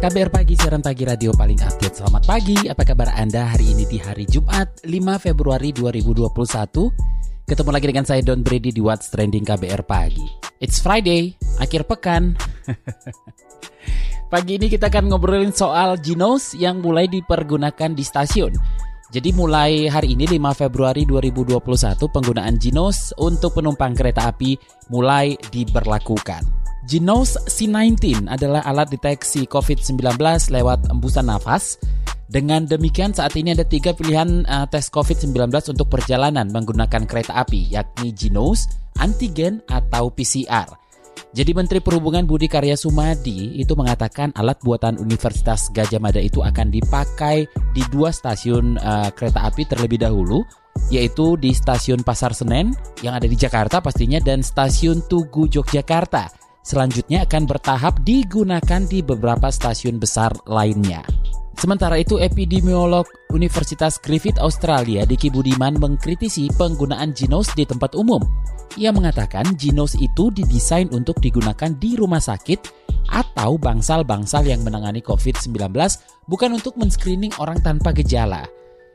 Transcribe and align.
KBR 0.00 0.32
Pagi, 0.32 0.56
siaran 0.56 0.80
pagi 0.80 1.04
radio 1.04 1.28
paling 1.36 1.60
update. 1.60 2.00
Selamat 2.00 2.24
pagi, 2.24 2.56
apa 2.72 2.88
kabar 2.88 3.12
Anda 3.20 3.52
hari 3.52 3.68
ini 3.76 3.84
di 3.84 4.00
hari 4.00 4.24
Jumat 4.24 4.80
5 4.80 4.96
Februari 5.20 5.76
2021? 5.76 6.24
Ketemu 7.44 7.68
lagi 7.68 7.84
dengan 7.84 8.08
saya 8.08 8.24
Don 8.24 8.40
Brady 8.40 8.72
di 8.72 8.80
What's 8.80 9.12
Trending 9.12 9.44
KBR 9.44 9.84
Pagi. 9.84 10.24
It's 10.56 10.80
Friday, 10.80 11.36
akhir 11.60 11.84
pekan. 11.84 12.32
pagi 14.32 14.56
ini 14.56 14.72
kita 14.72 14.88
akan 14.88 15.12
ngobrolin 15.12 15.52
soal 15.52 16.00
Ginos 16.00 16.56
yang 16.56 16.80
mulai 16.80 17.04
dipergunakan 17.04 17.92
di 17.92 18.00
stasiun. 18.00 18.56
Jadi 19.12 19.36
mulai 19.36 19.84
hari 19.84 20.16
ini 20.16 20.24
5 20.24 20.64
Februari 20.64 21.04
2021 21.04 21.60
penggunaan 22.08 22.56
Ginos 22.56 23.12
untuk 23.20 23.52
penumpang 23.52 23.92
kereta 23.92 24.32
api 24.32 24.56
mulai 24.88 25.36
diberlakukan. 25.52 26.59
Genos 26.90 27.38
C19 27.46 28.26
adalah 28.26 28.66
alat 28.66 28.90
deteksi 28.90 29.46
COVID-19 29.46 30.18
lewat 30.50 30.90
embusan 30.90 31.30
nafas. 31.30 31.78
Dengan 32.26 32.66
demikian 32.66 33.14
saat 33.14 33.38
ini 33.38 33.54
ada 33.54 33.62
tiga 33.62 33.94
pilihan 33.94 34.42
uh, 34.50 34.66
tes 34.66 34.90
COVID-19 34.90 35.54
untuk 35.70 35.86
perjalanan 35.86 36.50
menggunakan 36.50 37.06
kereta 37.06 37.46
api, 37.46 37.70
yakni 37.70 38.10
Genos, 38.10 38.66
antigen, 38.98 39.62
atau 39.70 40.10
PCR. 40.10 40.66
Jadi 41.30 41.54
Menteri 41.54 41.78
Perhubungan 41.78 42.26
Budi 42.26 42.50
Karya 42.50 42.74
Sumadi 42.74 43.54
itu 43.54 43.78
mengatakan 43.78 44.34
alat 44.34 44.58
buatan 44.58 44.98
Universitas 44.98 45.70
Gajah 45.70 46.02
Mada 46.02 46.18
itu 46.18 46.42
akan 46.42 46.74
dipakai 46.74 47.46
di 47.70 47.86
dua 47.94 48.10
stasiun 48.10 48.82
uh, 48.82 49.14
kereta 49.14 49.46
api 49.46 49.62
terlebih 49.62 50.02
dahulu, 50.02 50.42
yaitu 50.90 51.38
di 51.38 51.54
stasiun 51.54 52.02
Pasar 52.02 52.34
Senen 52.34 52.74
yang 53.06 53.14
ada 53.14 53.30
di 53.30 53.38
Jakarta 53.38 53.78
pastinya 53.78 54.18
dan 54.18 54.42
stasiun 54.42 55.06
Tugu 55.06 55.46
Yogyakarta 55.46 56.39
selanjutnya 56.62 57.24
akan 57.28 57.44
bertahap 57.48 58.00
digunakan 58.04 58.82
di 58.86 59.00
beberapa 59.04 59.48
stasiun 59.48 60.00
besar 60.00 60.32
lainnya. 60.48 61.04
Sementara 61.60 62.00
itu, 62.00 62.16
epidemiolog 62.16 63.04
Universitas 63.28 64.00
Griffith 64.00 64.40
Australia 64.40 65.04
Diki 65.04 65.28
Budiman 65.28 65.76
mengkritisi 65.76 66.48
penggunaan 66.56 67.12
Ginos 67.12 67.52
di 67.52 67.68
tempat 67.68 67.92
umum. 67.92 68.24
Ia 68.80 68.88
mengatakan 68.96 69.44
Ginos 69.60 69.92
itu 70.00 70.32
didesain 70.32 70.88
untuk 70.88 71.20
digunakan 71.20 71.68
di 71.76 72.00
rumah 72.00 72.22
sakit 72.22 72.64
atau 73.12 73.60
bangsal-bangsal 73.60 74.48
yang 74.48 74.64
menangani 74.64 75.04
COVID-19 75.04 75.68
bukan 76.30 76.50
untuk 76.56 76.80
men-screening 76.80 77.36
orang 77.36 77.60
tanpa 77.60 77.92
gejala. 77.92 78.48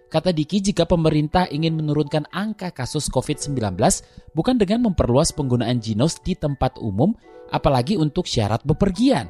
Kata 0.09 0.31
Diki, 0.33 0.63
jika 0.63 0.89
pemerintah 0.89 1.45
ingin 1.51 1.77
menurunkan 1.77 2.31
angka 2.31 2.71
kasus 2.71 3.11
COVID-19 3.13 3.77
bukan 4.31 4.55
dengan 4.57 4.89
memperluas 4.89 5.35
penggunaan 5.35 5.83
Ginos 5.83 6.17
di 6.23 6.33
tempat 6.33 6.81
umum, 6.81 7.13
apalagi 7.53 7.99
untuk 7.99 8.25
syarat 8.29 8.63
bepergian. 8.63 9.29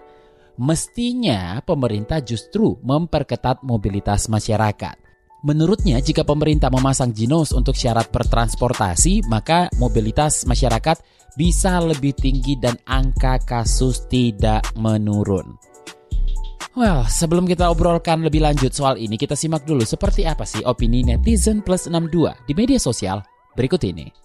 Mestinya 0.55 1.59
pemerintah 1.59 2.23
justru 2.23 2.80
memperketat 2.80 3.59
mobilitas 3.67 4.31
masyarakat. 4.31 4.95
Menurutnya, 5.45 6.02
jika 6.02 6.25
pemerintah 6.25 6.73
memasang 6.73 7.13
jinos 7.13 7.53
untuk 7.53 7.77
syarat 7.77 8.09
bertransportasi, 8.09 9.30
maka 9.30 9.69
mobilitas 9.77 10.42
masyarakat 10.48 10.98
bisa 11.37 11.77
lebih 11.83 12.17
tinggi 12.17 12.58
dan 12.58 12.80
angka 12.87 13.37
kasus 13.45 14.09
tidak 14.09 14.65
menurun. 14.73 15.59
Well, 16.76 17.08
sebelum 17.08 17.47
kita 17.47 17.71
obrolkan 17.71 18.26
lebih 18.26 18.43
lanjut 18.43 18.73
soal 18.73 18.99
ini, 18.99 19.15
kita 19.15 19.37
simak 19.37 19.64
dulu 19.64 19.86
seperti 19.86 20.27
apa 20.27 20.43
sih 20.43 20.65
opini 20.65 21.08
netizen 21.08 21.64
plus 21.64 21.87
62 21.87 22.36
di 22.49 22.53
media 22.58 22.80
sosial 22.82 23.23
berikut 23.55 23.80
ini. 23.87 24.24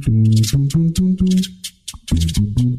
Doom, 0.00 0.24
doom, 0.24 0.66
doom, 0.68 0.92
doom, 0.92 1.14
doom, 1.14 1.40
doom, 2.06 2.54
doom. 2.54 2.69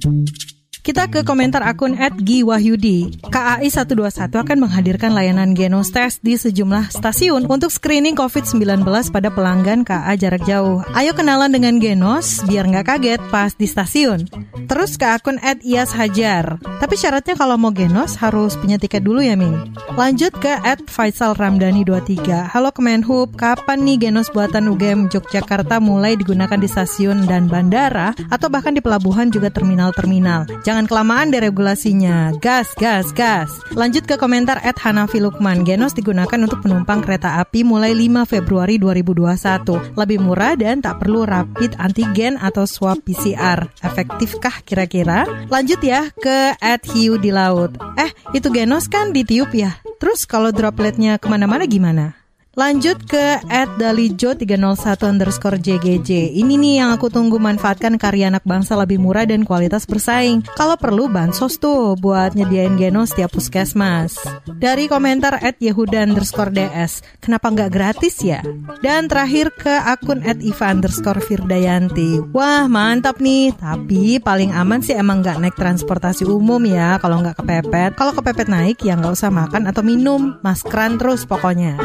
Kita 0.81 1.05
ke 1.13 1.21
komentar 1.21 1.61
akun 1.61 1.93
@giwahyudi. 1.93 3.29
KAI 3.29 3.69
121 3.69 4.33
akan 4.33 4.57
menghadirkan 4.65 5.13
layanan 5.13 5.53
Genos 5.53 5.93
Test 5.93 6.25
di 6.25 6.33
sejumlah 6.33 6.89
stasiun 6.89 7.45
untuk 7.45 7.69
screening 7.69 8.17
COVID-19 8.17 8.81
pada 9.13 9.29
pelanggan 9.29 9.85
KA 9.85 10.09
jarak 10.17 10.41
jauh. 10.49 10.81
Ayo 10.97 11.13
kenalan 11.13 11.53
dengan 11.53 11.77
Genos 11.77 12.41
biar 12.49 12.65
nggak 12.65 12.97
kaget 12.97 13.21
pas 13.29 13.53
di 13.53 13.69
stasiun. 13.69 14.25
Terus 14.65 14.97
ke 14.97 15.05
akun 15.05 15.37
@iashajar. 15.37 16.57
Tapi 16.81 16.95
syaratnya 16.97 17.37
kalau 17.37 17.61
mau 17.61 17.69
Genos 17.69 18.17
harus 18.17 18.57
punya 18.57 18.81
tiket 18.81 19.05
dulu 19.05 19.21
ya 19.21 19.37
Ming. 19.37 19.77
Lanjut 19.93 20.33
ke 20.33 20.65
@faisalramdani23. 20.89 22.49
Halo 22.49 22.73
Kemenhub, 22.73 23.37
kapan 23.37 23.85
nih 23.85 24.09
Genos 24.09 24.33
buatan 24.33 24.65
UGM 24.65 25.13
Yogyakarta 25.13 25.77
mulai 25.77 26.17
digunakan 26.17 26.57
di 26.57 26.65
stasiun 26.65 27.29
dan 27.29 27.45
bandara 27.45 28.17
atau 28.33 28.49
bahkan 28.49 28.73
di 28.73 28.81
pelabuhan 28.81 29.29
juga 29.29 29.53
terminal-terminal? 29.53 30.49
Jangan 30.71 30.87
kelamaan 30.87 31.35
deregulasinya. 31.35 32.31
Gas, 32.39 32.71
gas, 32.79 33.11
gas. 33.11 33.51
Lanjut 33.75 34.07
ke 34.07 34.15
komentar 34.15 34.55
Ed 34.63 34.79
Hanafi 34.79 35.19
Lukman. 35.19 35.67
Genos 35.67 35.91
digunakan 35.91 36.39
untuk 36.39 36.63
penumpang 36.63 37.03
kereta 37.03 37.43
api 37.43 37.67
mulai 37.67 37.91
5 37.91 38.23
Februari 38.23 38.79
2021. 38.79 39.99
Lebih 39.99 40.23
murah 40.23 40.55
dan 40.55 40.79
tak 40.79 41.03
perlu 41.03 41.27
rapid 41.27 41.75
antigen 41.75 42.39
atau 42.39 42.63
swab 42.63 43.03
PCR. 43.03 43.67
Efektifkah 43.83 44.63
kira-kira? 44.63 45.27
Lanjut 45.51 45.83
ya 45.83 46.07
ke 46.15 46.55
Ed 46.63 46.87
Hiu 46.87 47.19
di 47.19 47.35
laut. 47.35 47.75
Eh, 47.99 48.07
itu 48.31 48.47
Genos 48.47 48.87
kan 48.87 49.11
ditiup 49.11 49.51
ya? 49.51 49.75
Terus 49.99 50.23
kalau 50.23 50.55
dropletnya 50.55 51.19
ke 51.19 51.27
mana-mana 51.27 51.67
gimana? 51.67 52.20
Lanjut 52.51 53.07
ke 53.07 53.39
@dalijo301 53.79 54.99
underscore 55.07 55.55
JGJ. 55.55 56.35
Ini 56.35 56.59
nih 56.59 56.83
yang 56.83 56.91
aku 56.91 57.07
tunggu 57.07 57.39
manfaatkan 57.39 57.95
karya 57.95 58.27
anak 58.27 58.43
bangsa 58.43 58.75
lebih 58.75 58.99
murah 58.99 59.23
dan 59.23 59.47
kualitas 59.47 59.87
bersaing. 59.87 60.43
Kalau 60.59 60.75
perlu 60.75 61.07
bansos 61.07 61.63
tuh 61.63 61.95
buat 61.95 62.35
nyediain 62.35 62.75
genos 62.75 63.15
setiap 63.15 63.31
puskesmas. 63.31 64.19
Dari 64.59 64.91
komentar 64.91 65.39
@yehuda 65.39 66.03
underscore 66.03 66.51
DS. 66.51 67.23
Kenapa 67.23 67.55
nggak 67.55 67.71
gratis 67.71 68.19
ya? 68.19 68.43
Dan 68.83 69.07
terakhir 69.07 69.55
ke 69.55 69.71
akun 69.71 70.19
@iva 70.19 70.75
underscore 70.75 71.23
Firdayanti. 71.23 72.35
Wah 72.35 72.67
mantap 72.67 73.23
nih, 73.23 73.55
tapi 73.55 74.19
paling 74.19 74.51
aman 74.51 74.83
sih 74.83 74.99
emang 74.99 75.23
nggak 75.23 75.39
naik 75.39 75.55
transportasi 75.55 76.27
umum 76.27 76.59
ya 76.67 76.99
kalau 76.99 77.23
nggak 77.23 77.39
kepepet. 77.39 77.95
Kalau 77.95 78.11
kepepet 78.11 78.51
naik 78.51 78.83
ya 78.83 78.99
nggak 78.99 79.15
usah 79.15 79.31
makan 79.31 79.71
atau 79.71 79.87
minum, 79.87 80.35
maskeran 80.43 80.99
terus 80.99 81.23
pokoknya. 81.23 81.79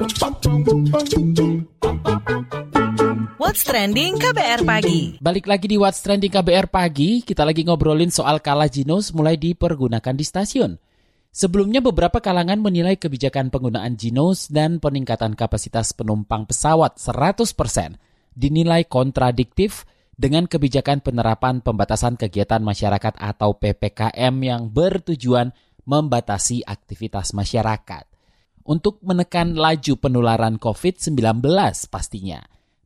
What's 0.00 0.16
Trending 3.68 4.16
KBR 4.16 4.64
Pagi? 4.64 5.20
Balik 5.20 5.44
lagi 5.44 5.68
di 5.68 5.76
What's 5.76 6.00
Trending 6.00 6.32
KBR 6.32 6.72
Pagi. 6.72 7.20
Kita 7.20 7.44
lagi 7.44 7.68
ngobrolin 7.68 8.08
soal 8.08 8.40
kala 8.40 8.72
Ginos 8.72 9.12
mulai 9.12 9.36
dipergunakan 9.36 10.16
di 10.16 10.24
stasiun. 10.24 10.80
Sebelumnya 11.28 11.84
beberapa 11.84 12.16
kalangan 12.16 12.64
menilai 12.64 12.96
kebijakan 12.96 13.52
penggunaan 13.52 14.00
Ginos 14.00 14.48
dan 14.48 14.80
peningkatan 14.80 15.36
kapasitas 15.36 15.92
penumpang 15.92 16.48
pesawat 16.48 16.96
100% 16.96 17.52
dinilai 18.32 18.88
kontradiktif 18.88 19.84
dengan 20.16 20.48
kebijakan 20.48 21.04
penerapan 21.04 21.60
pembatasan 21.60 22.16
kegiatan 22.16 22.64
masyarakat 22.64 23.20
atau 23.20 23.52
PPKM 23.52 24.32
yang 24.40 24.72
bertujuan 24.72 25.52
membatasi 25.84 26.64
aktivitas 26.64 27.36
masyarakat 27.36 28.09
untuk 28.64 29.00
menekan 29.02 29.56
laju 29.56 29.94
penularan 29.96 30.56
COVID-19 30.60 31.40
pastinya. 31.88 32.40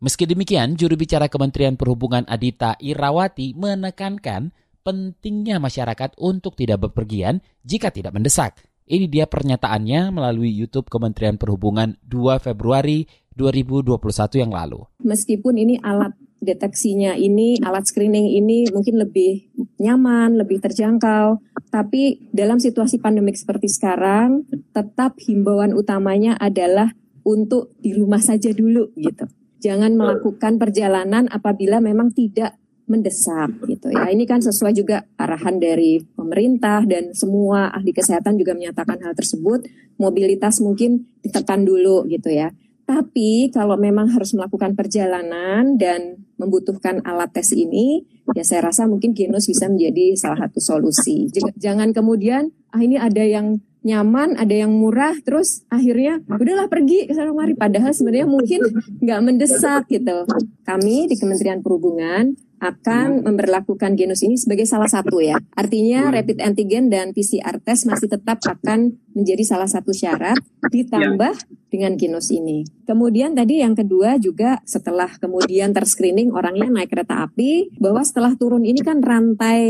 Meski 0.04 0.28
demikian, 0.28 0.76
juru 0.76 1.00
bicara 1.00 1.32
Kementerian 1.32 1.80
Perhubungan 1.80 2.28
Adita 2.28 2.76
Irawati 2.76 3.56
menekankan 3.56 4.52
pentingnya 4.84 5.56
masyarakat 5.56 6.12
untuk 6.20 6.54
tidak 6.60 6.90
bepergian 6.90 7.40
jika 7.64 7.88
tidak 7.88 8.12
mendesak. 8.12 8.60
Ini 8.84 9.08
dia 9.08 9.24
pernyataannya 9.24 10.12
melalui 10.12 10.52
YouTube 10.52 10.92
Kementerian 10.92 11.40
Perhubungan 11.40 11.96
2 12.04 12.36
Februari 12.36 13.08
2021 13.32 14.44
yang 14.44 14.52
lalu. 14.52 14.84
Meskipun 15.00 15.56
ini 15.56 15.80
alat 15.80 16.12
deteksinya 16.44 17.17
ini, 17.17 17.58
alat 17.64 17.88
screening 17.88 18.37
ini 18.37 18.69
mungkin 18.70 19.00
lebih 19.00 19.49
nyaman, 19.81 20.37
lebih 20.37 20.61
terjangkau, 20.61 21.41
tapi 21.75 22.31
dalam 22.31 22.62
situasi 22.62 23.02
pandemik 23.02 23.35
seperti 23.35 23.67
sekarang, 23.67 24.46
tetap 24.70 25.19
himbauan 25.19 25.75
utamanya 25.75 26.38
adalah 26.38 26.94
untuk 27.26 27.75
di 27.82 27.91
rumah 27.96 28.23
saja 28.23 28.55
dulu 28.55 28.94
gitu. 28.94 29.26
Jangan 29.64 29.96
melakukan 29.96 30.61
perjalanan 30.61 31.26
apabila 31.32 31.81
memang 31.81 32.12
tidak 32.12 32.61
mendesak 32.85 33.49
gitu 33.64 33.88
ya. 33.91 34.12
Ini 34.12 34.29
kan 34.29 34.44
sesuai 34.44 34.76
juga 34.76 35.08
arahan 35.17 35.56
dari 35.56 36.05
pemerintah 36.05 36.85
dan 36.85 37.17
semua 37.17 37.73
ahli 37.73 37.96
kesehatan 37.96 38.37
juga 38.37 38.52
menyatakan 38.52 39.00
hal 39.00 39.17
tersebut. 39.17 39.64
Mobilitas 39.96 40.61
mungkin 40.61 41.08
ditekan 41.25 41.64
dulu 41.64 42.05
gitu 42.12 42.29
ya. 42.29 42.52
Tapi 42.85 43.49
kalau 43.49 43.81
memang 43.81 44.12
harus 44.12 44.37
melakukan 44.37 44.76
perjalanan 44.76 45.81
dan 45.81 46.29
membutuhkan 46.44 47.00
alat 47.02 47.32
tes 47.32 47.50
ini, 47.56 48.05
ya 48.37 48.44
saya 48.44 48.69
rasa 48.69 48.85
mungkin 48.85 49.17
Genos 49.17 49.49
bisa 49.49 49.67
menjadi 49.67 50.14
salah 50.14 50.46
satu 50.46 50.61
solusi. 50.61 51.32
Jangan 51.56 51.96
kemudian 51.96 52.52
ah 52.70 52.81
ini 52.85 53.00
ada 53.00 53.25
yang 53.25 53.58
nyaman, 53.85 54.41
ada 54.41 54.52
yang 54.52 54.73
murah, 54.73 55.12
terus 55.20 55.64
akhirnya 55.69 56.20
udahlah 56.25 56.73
pergi 56.73 57.05
ke 57.05 57.12
sana 57.12 57.37
mari. 57.37 57.52
Padahal 57.52 57.93
sebenarnya 57.93 58.25
mungkin 58.25 58.64
nggak 59.05 59.20
mendesak 59.20 59.85
gitu. 59.93 60.25
Kami 60.64 61.08
di 61.08 61.14
Kementerian 61.20 61.61
Perhubungan 61.61 62.32
akan 62.60 63.26
memperlakukan 63.26 63.98
genus 63.98 64.22
ini 64.22 64.38
sebagai 64.38 64.64
salah 64.64 64.88
satu 64.88 65.20
ya. 65.20 65.38
Artinya 65.54 66.10
rapid 66.14 66.40
antigen 66.40 66.88
dan 66.88 67.10
PCR 67.10 67.58
test 67.62 67.86
masih 67.86 68.08
tetap 68.10 68.38
akan 68.44 68.94
menjadi 69.14 69.42
salah 69.46 69.70
satu 69.70 69.94
syarat 69.94 70.38
ditambah 70.70 71.34
dengan 71.70 71.94
genus 71.98 72.30
ini. 72.30 72.66
Kemudian 72.86 73.34
tadi 73.34 73.62
yang 73.62 73.74
kedua 73.74 74.16
juga 74.18 74.62
setelah 74.64 75.10
kemudian 75.18 75.74
terscreening 75.74 76.30
orangnya 76.30 76.70
naik 76.70 76.90
kereta 76.94 77.26
api 77.26 77.74
bahwa 77.78 78.02
setelah 78.06 78.34
turun 78.38 78.62
ini 78.62 78.80
kan 78.82 79.02
rantai 79.02 79.64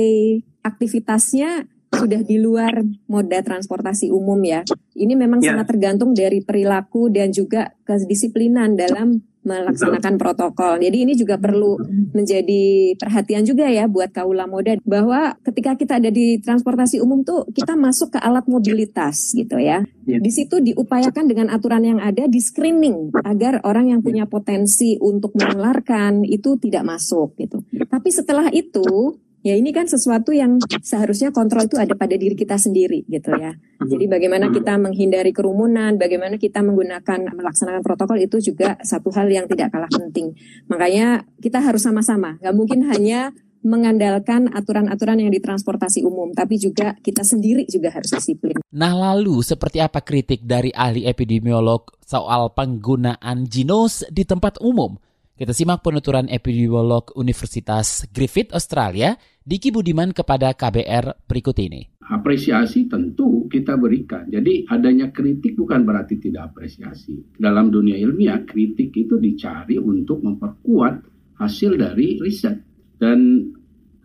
aktivitasnya 0.64 1.68
sudah 1.94 2.20
di 2.26 2.36
luar 2.42 2.82
moda 3.06 3.38
transportasi 3.40 4.10
umum 4.10 4.38
ya. 4.42 4.66
Ini 4.98 5.14
memang 5.14 5.40
ya. 5.40 5.54
sangat 5.54 5.66
tergantung 5.70 6.10
dari 6.12 6.42
perilaku 6.42 7.08
dan 7.08 7.30
juga 7.30 7.70
kedisiplinan 7.86 8.74
dalam 8.74 9.22
melaksanakan 9.44 10.14
protokol. 10.16 10.80
Jadi 10.80 10.96
ini 11.04 11.12
juga 11.14 11.36
perlu 11.36 11.76
menjadi 12.16 12.96
perhatian 12.96 13.44
juga 13.44 13.68
ya 13.68 13.84
buat 13.86 14.10
kaula 14.10 14.48
moda 14.48 14.80
bahwa 14.82 15.36
ketika 15.44 15.76
kita 15.76 16.00
ada 16.00 16.10
di 16.10 16.40
transportasi 16.40 16.98
umum 16.98 17.22
tuh 17.22 17.46
kita 17.52 17.76
masuk 17.76 18.16
ke 18.16 18.18
alat 18.20 18.48
mobilitas 18.48 19.36
gitu 19.36 19.60
ya. 19.60 19.84
ya. 20.08 20.18
Di 20.18 20.30
situ 20.32 20.60
diupayakan 20.64 21.24
dengan 21.28 21.46
aturan 21.52 21.84
yang 21.84 22.00
ada 22.00 22.24
di 22.24 22.40
screening 22.40 23.12
agar 23.22 23.60
orang 23.62 23.92
yang 23.92 24.00
punya 24.00 24.24
potensi 24.24 24.96
untuk 24.98 25.36
menularkan 25.36 26.24
itu 26.24 26.56
tidak 26.58 26.84
masuk 26.88 27.36
gitu. 27.36 27.62
Tapi 27.84 28.08
setelah 28.10 28.48
itu 28.50 29.20
Ya 29.44 29.52
ini 29.52 29.76
kan 29.76 29.84
sesuatu 29.84 30.32
yang 30.32 30.56
seharusnya 30.80 31.28
kontrol 31.28 31.68
itu 31.68 31.76
ada 31.76 31.92
pada 31.92 32.16
diri 32.16 32.32
kita 32.32 32.56
sendiri 32.56 33.04
gitu 33.04 33.28
ya. 33.36 33.52
Jadi 33.76 34.08
bagaimana 34.08 34.48
kita 34.48 34.80
menghindari 34.80 35.36
kerumunan, 35.36 36.00
bagaimana 36.00 36.40
kita 36.40 36.64
menggunakan 36.64 37.28
melaksanakan 37.28 37.84
protokol 37.84 38.16
itu 38.24 38.40
juga 38.40 38.80
satu 38.80 39.12
hal 39.12 39.28
yang 39.28 39.44
tidak 39.44 39.68
kalah 39.68 39.92
penting. 39.92 40.32
Makanya 40.72 41.28
kita 41.44 41.60
harus 41.60 41.84
sama-sama, 41.84 42.40
nggak 42.40 42.56
mungkin 42.56 42.88
hanya 42.88 43.36
mengandalkan 43.64 44.48
aturan-aturan 44.48 45.20
yang 45.24 45.32
di 45.32 45.40
transportasi 45.40 46.04
umum, 46.04 46.32
tapi 46.32 46.56
juga 46.56 46.96
kita 47.00 47.20
sendiri 47.20 47.68
juga 47.68 47.92
harus 47.92 48.12
disiplin. 48.16 48.60
Nah 48.72 48.92
lalu 48.92 49.40
seperti 49.40 49.80
apa 49.80 50.04
kritik 50.04 50.44
dari 50.44 50.72
ahli 50.72 51.04
epidemiolog 51.04 51.92
soal 52.04 52.52
penggunaan 52.52 53.44
ginos 53.48 54.08
di 54.08 54.24
tempat 54.28 54.56
umum? 54.60 54.96
Kita 55.34 55.50
simak 55.50 55.82
penuturan 55.82 56.30
epidemiolog 56.30 57.10
Universitas 57.18 58.06
Griffith 58.14 58.54
Australia, 58.54 59.18
Diki 59.42 59.74
Budiman 59.74 60.14
kepada 60.14 60.54
KBR 60.54 61.26
berikut 61.26 61.58
ini. 61.58 61.90
Apresiasi 62.06 62.86
tentu 62.86 63.50
kita 63.50 63.74
berikan. 63.74 64.30
Jadi 64.30 64.62
adanya 64.70 65.10
kritik 65.10 65.58
bukan 65.58 65.82
berarti 65.82 66.22
tidak 66.22 66.54
apresiasi. 66.54 67.34
Dalam 67.34 67.74
dunia 67.74 67.98
ilmiah, 67.98 68.46
kritik 68.46 68.94
itu 68.94 69.18
dicari 69.18 69.74
untuk 69.74 70.22
memperkuat 70.22 71.02
hasil 71.42 71.82
dari 71.82 72.22
riset. 72.22 72.54
Dan 72.94 73.50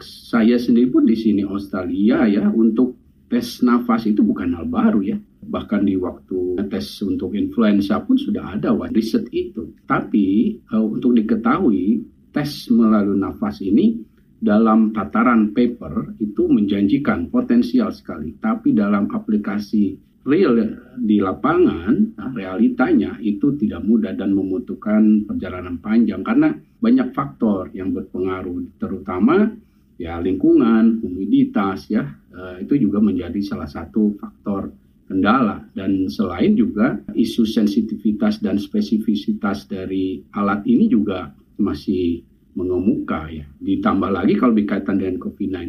saya 0.01 0.57
sendiri 0.57 0.89
pun 0.89 1.05
di 1.05 1.13
sini 1.13 1.45
Australia 1.45 2.25
ya 2.25 2.49
untuk 2.49 2.97
tes 3.29 3.61
nafas 3.61 4.09
itu 4.09 4.25
bukan 4.25 4.57
hal 4.57 4.65
baru 4.65 5.05
ya 5.05 5.21
bahkan 5.49 5.81
di 5.81 5.97
waktu 5.97 6.61
tes 6.69 7.01
untuk 7.01 7.33
influenza 7.33 7.97
pun 8.05 8.15
sudah 8.15 8.55
ada 8.55 8.69
wah, 8.71 8.87
riset 8.93 9.25
itu. 9.33 9.73
Tapi 9.89 10.57
uh, 10.69 10.85
untuk 10.85 11.17
diketahui 11.17 12.05
tes 12.29 12.69
melalui 12.69 13.17
nafas 13.17 13.59
ini 13.65 13.97
dalam 14.39 14.95
tataran 14.95 15.51
paper 15.51 16.15
itu 16.21 16.47
menjanjikan 16.47 17.27
potensial 17.27 17.91
sekali. 17.91 18.37
Tapi 18.39 18.71
dalam 18.71 19.11
aplikasi 19.11 19.97
real 20.29 20.55
di 20.95 21.17
lapangan, 21.19 22.15
nah, 22.15 22.31
realitanya 22.31 23.17
itu 23.19 23.57
tidak 23.57 23.81
mudah 23.83 24.13
dan 24.13 24.31
membutuhkan 24.37 25.25
perjalanan 25.27 25.81
panjang 25.81 26.21
karena 26.21 26.53
banyak 26.79 27.11
faktor 27.11 27.73
yang 27.75 27.91
berpengaruh, 27.91 28.79
terutama 28.79 29.51
ya 29.99 30.21
lingkungan, 30.23 31.03
humiditas 31.03 31.91
ya, 31.91 32.07
uh, 32.31 32.55
itu 32.61 32.79
juga 32.79 33.03
menjadi 33.03 33.39
salah 33.43 33.67
satu 33.67 34.15
faktor 34.15 34.71
kendala 35.09 35.65
dan 35.73 36.05
selain 36.05 36.53
juga 36.53 37.01
isu 37.17 37.43
sensitivitas 37.49 38.37
dan 38.45 38.61
spesifisitas 38.61 39.65
dari 39.65 40.21
alat 40.37 40.61
ini 40.69 40.85
juga 40.85 41.33
masih 41.57 42.21
mengemuka 42.53 43.25
ya. 43.33 43.49
Ditambah 43.57 44.09
lagi 44.13 44.37
kalau 44.37 44.53
berkaitan 44.53 45.01
dengan 45.01 45.17
COVID-19, 45.17 45.65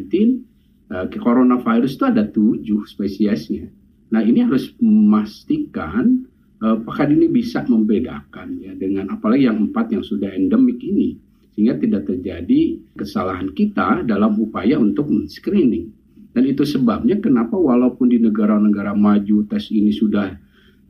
uh, 0.93 1.09
coronavirus 1.17 1.91
itu 1.97 2.05
ada 2.05 2.23
tujuh 2.29 2.85
spesiesnya. 2.85 3.65
Nah 4.13 4.21
ini 4.21 4.45
harus 4.45 4.77
memastikan 4.77 6.29
uh, 6.61 6.77
apakah 6.77 7.09
ini 7.09 7.27
bisa 7.31 7.65
membedakan 7.65 8.61
ya 8.61 8.77
dengan 8.77 9.09
apalagi 9.09 9.49
yang 9.49 9.71
empat 9.71 9.95
yang 9.95 10.05
sudah 10.05 10.29
endemik 10.29 10.77
ini 10.83 11.17
sehingga 11.51 11.75
tidak 11.81 12.07
terjadi 12.07 12.79
kesalahan 12.95 13.51
kita 13.51 14.07
dalam 14.07 14.39
upaya 14.39 14.79
untuk 14.79 15.11
men-screening. 15.11 15.91
Dan 16.31 16.47
itu 16.47 16.63
sebabnya 16.63 17.19
kenapa 17.19 17.59
walaupun 17.59 18.07
di 18.07 18.17
negara-negara 18.19 18.95
maju 18.95 19.43
tes 19.51 19.67
ini 19.67 19.91
sudah 19.91 20.31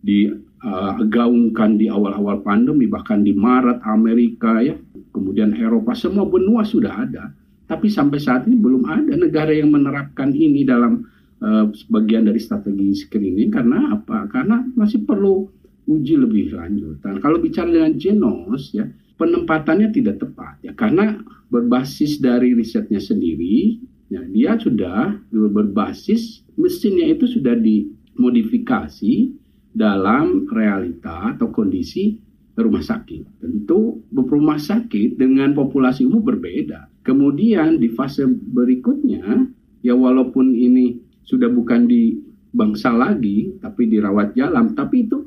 digaungkan 0.02 1.70
uh, 1.76 1.80
di 1.82 1.90
awal-awal 1.90 2.46
pandemi, 2.46 2.86
bahkan 2.86 3.26
di 3.26 3.34
Maret 3.34 3.82
Amerika 3.86 4.62
ya, 4.62 4.78
kemudian 5.10 5.58
Eropa, 5.58 5.98
semua 5.98 6.30
benua 6.30 6.62
sudah 6.62 6.94
ada. 6.94 7.34
Tapi 7.66 7.88
sampai 7.88 8.20
saat 8.20 8.46
ini 8.46 8.60
belum 8.60 8.86
ada 8.86 9.16
negara 9.16 9.50
yang 9.56 9.74
menerapkan 9.74 10.30
ini 10.36 10.62
dalam 10.62 11.08
uh, 11.42 11.66
sebagian 11.74 12.30
dari 12.30 12.38
strategi 12.38 13.08
screening. 13.08 13.50
Karena 13.50 13.98
apa? 13.98 14.30
Karena 14.30 14.62
masih 14.78 15.02
perlu 15.08 15.50
uji 15.90 16.20
lebih 16.22 16.54
lanjut. 16.54 17.02
Dan 17.02 17.18
kalau 17.18 17.42
bicara 17.42 17.72
dengan 17.72 17.98
genos 17.98 18.76
ya, 18.76 18.86
penempatannya 19.22 19.94
tidak 19.94 20.18
tepat 20.18 20.58
ya 20.66 20.74
karena 20.74 21.22
berbasis 21.54 22.18
dari 22.18 22.58
risetnya 22.58 22.98
sendiri 22.98 23.78
Ya, 24.12 24.22
dia 24.28 24.52
sudah 24.60 25.16
berbasis 25.32 26.44
mesinnya 26.60 27.16
itu 27.16 27.32
sudah 27.32 27.56
dimodifikasi 27.56 29.32
dalam 29.72 30.52
realita 30.52 31.32
atau 31.32 31.48
kondisi 31.48 32.20
rumah 32.60 32.84
sakit. 32.84 33.40
Tentu 33.40 34.04
rumah 34.12 34.60
sakit 34.60 35.16
dengan 35.16 35.56
populasi 35.56 36.04
umum 36.04 36.28
berbeda. 36.28 36.92
Kemudian 37.08 37.80
di 37.80 37.88
fase 37.88 38.28
berikutnya, 38.28 39.48
ya 39.80 39.96
walaupun 39.96 40.60
ini 40.60 41.00
sudah 41.24 41.48
bukan 41.48 41.88
di 41.88 42.20
bangsa 42.52 42.92
lagi, 42.92 43.56
tapi 43.64 43.88
dirawat 43.88 44.36
jalan, 44.36 44.76
tapi 44.76 45.08
itu 45.08 45.24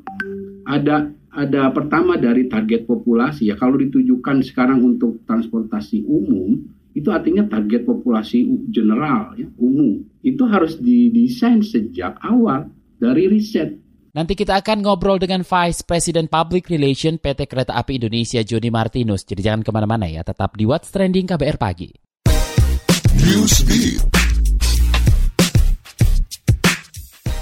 ada 0.69 1.09
ada 1.35 1.67
pertama 1.75 2.15
dari 2.15 2.47
target 2.47 2.87
populasi 2.87 3.51
ya 3.51 3.59
kalau 3.59 3.75
ditujukan 3.75 4.39
sekarang 4.39 4.79
untuk 4.79 5.19
transportasi 5.27 6.07
umum 6.07 6.63
itu 6.95 7.11
artinya 7.11 7.43
target 7.43 7.83
populasi 7.83 8.47
general 8.71 9.35
ya, 9.35 9.51
umum 9.59 9.99
itu 10.23 10.43
harus 10.47 10.79
didesain 10.79 11.59
sejak 11.59 12.15
awal 12.23 12.71
dari 12.95 13.27
riset. 13.27 13.75
Nanti 14.15 14.31
kita 14.31 14.63
akan 14.63 14.79
ngobrol 14.79 15.19
dengan 15.19 15.43
Vice 15.43 15.83
President 15.83 16.31
Public 16.31 16.71
Relation 16.71 17.19
PT 17.19 17.51
Kereta 17.51 17.75
Api 17.75 17.99
Indonesia 17.99 18.39
Joni 18.47 18.71
Martinus. 18.71 19.27
Jadi 19.27 19.43
jangan 19.43 19.59
ke 19.59 19.75
mana-mana 19.75 20.07
ya, 20.07 20.23
tetap 20.23 20.55
di 20.55 20.63
What's 20.63 20.87
Trending 20.87 21.27
KBR 21.27 21.59
Pagi. 21.59 21.91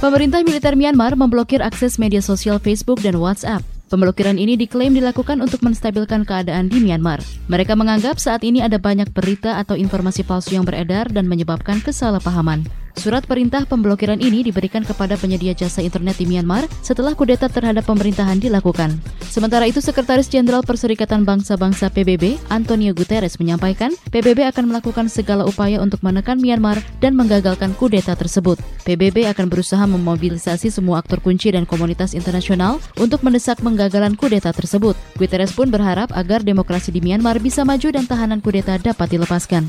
Pemerintah 0.01 0.41
militer 0.41 0.73
Myanmar 0.73 1.13
memblokir 1.13 1.61
akses 1.61 2.01
media 2.01 2.25
sosial 2.25 2.57
Facebook 2.57 3.05
dan 3.05 3.21
WhatsApp. 3.21 3.72
Pemblokiran 3.93 4.41
ini 4.41 4.57
diklaim 4.57 4.97
dilakukan 4.97 5.37
untuk 5.37 5.61
menstabilkan 5.61 6.25
keadaan 6.25 6.65
di 6.65 6.81
Myanmar. 6.81 7.21
Mereka 7.45 7.77
menganggap 7.77 8.17
saat 8.17 8.41
ini 8.41 8.57
ada 8.57 8.81
banyak 8.81 9.13
berita 9.13 9.61
atau 9.61 9.77
informasi 9.77 10.25
palsu 10.25 10.57
yang 10.57 10.65
beredar 10.65 11.13
dan 11.13 11.29
menyebabkan 11.29 11.77
kesalahpahaman. 11.77 12.65
Surat 12.93 13.25
perintah 13.25 13.65
pemblokiran 13.65 14.21
ini 14.21 14.45
diberikan 14.45 14.85
kepada 14.85 15.17
penyedia 15.17 15.57
jasa 15.57 15.81
internet 15.81 16.21
di 16.21 16.29
Myanmar 16.29 16.69
setelah 16.85 17.17
kudeta 17.17 17.49
terhadap 17.49 17.89
pemerintahan 17.89 18.37
dilakukan. 18.37 19.01
Sementara 19.33 19.65
itu, 19.65 19.81
Sekretaris 19.81 20.29
Jenderal 20.29 20.61
Perserikatan 20.61 21.25
Bangsa-Bangsa 21.25 21.89
PBB, 21.89 22.37
Antonio 22.53 22.93
Guterres 22.93 23.41
menyampaikan, 23.41 23.89
PBB 24.13 24.45
akan 24.45 24.69
melakukan 24.69 25.09
segala 25.09 25.41
upaya 25.41 25.81
untuk 25.81 26.05
menekan 26.05 26.37
Myanmar 26.37 26.77
dan 27.01 27.17
menggagalkan 27.17 27.73
kudeta 27.73 28.13
tersebut. 28.13 28.61
PBB 28.85 29.25
akan 29.25 29.49
berusaha 29.49 29.81
memobilisasi 29.89 30.69
semua 30.69 31.01
aktor 31.01 31.17
kunci 31.17 31.49
dan 31.49 31.65
komunitas 31.65 32.13
internasional 32.13 32.77
untuk 33.01 33.25
mendesak 33.25 33.57
menggagalan 33.65 34.13
kudeta 34.13 34.53
tersebut. 34.53 34.93
Guterres 35.17 35.57
pun 35.57 35.73
berharap 35.73 36.13
agar 36.13 36.45
demokrasi 36.45 36.93
di 36.93 37.01
Myanmar 37.01 37.41
bisa 37.41 37.65
maju 37.65 37.89
dan 37.89 38.05
tahanan 38.05 38.37
kudeta 38.37 38.77
dapat 38.77 39.17
dilepaskan. 39.17 39.65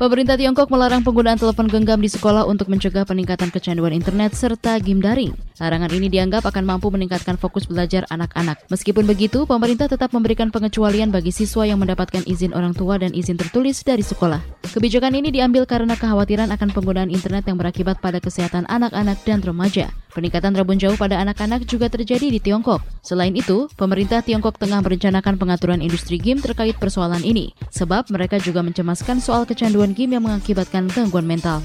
Pemerintah 0.00 0.40
Tiongkok 0.40 0.72
melarang 0.72 1.04
penggunaan 1.04 1.36
telepon 1.36 1.68
genggam 1.68 2.00
di 2.00 2.08
sekolah 2.08 2.48
untuk 2.48 2.72
mencegah 2.72 3.04
peningkatan 3.04 3.52
kecanduan 3.52 3.92
internet 3.92 4.32
serta 4.32 4.80
game 4.80 5.04
daring. 5.04 5.36
Larangan 5.60 5.92
ini 5.92 6.08
dianggap 6.08 6.40
akan 6.48 6.64
mampu 6.64 6.88
meningkatkan 6.88 7.36
fokus 7.36 7.68
belajar 7.68 8.08
anak-anak. 8.08 8.64
Meskipun 8.72 9.04
begitu, 9.04 9.44
pemerintah 9.44 9.92
tetap 9.92 10.16
memberikan 10.16 10.48
pengecualian 10.48 11.12
bagi 11.12 11.36
siswa 11.36 11.68
yang 11.68 11.84
mendapatkan 11.84 12.24
izin 12.24 12.56
orang 12.56 12.72
tua 12.72 12.96
dan 12.96 13.12
izin 13.12 13.36
tertulis 13.36 13.84
dari 13.84 14.00
sekolah. 14.00 14.40
Kebijakan 14.72 15.20
ini 15.20 15.28
diambil 15.28 15.68
karena 15.68 15.92
kekhawatiran 15.92 16.48
akan 16.48 16.72
penggunaan 16.72 17.12
internet 17.12 17.44
yang 17.44 17.60
berakibat 17.60 18.00
pada 18.00 18.24
kesehatan 18.24 18.64
anak-anak 18.72 19.20
dan 19.28 19.44
remaja. 19.44 19.92
Peningkatan 20.10 20.56
rabun 20.56 20.80
jauh 20.80 20.96
pada 20.96 21.20
anak-anak 21.20 21.68
juga 21.68 21.92
terjadi 21.92 22.32
di 22.32 22.40
Tiongkok. 22.40 22.82
Selain 23.04 23.30
itu, 23.36 23.68
pemerintah 23.76 24.24
Tiongkok 24.24 24.56
tengah 24.56 24.80
merencanakan 24.82 25.36
pengaturan 25.36 25.84
industri 25.84 26.16
game 26.16 26.40
terkait 26.42 26.74
persoalan 26.80 27.22
ini, 27.22 27.54
sebab 27.68 28.08
mereka 28.10 28.40
juga 28.42 28.64
mencemaskan 28.64 29.22
soal 29.22 29.46
kecanduan 29.50 29.90
game 29.90 30.14
yang 30.14 30.22
mengakibatkan 30.22 30.86
gangguan 30.94 31.26
mental. 31.26 31.58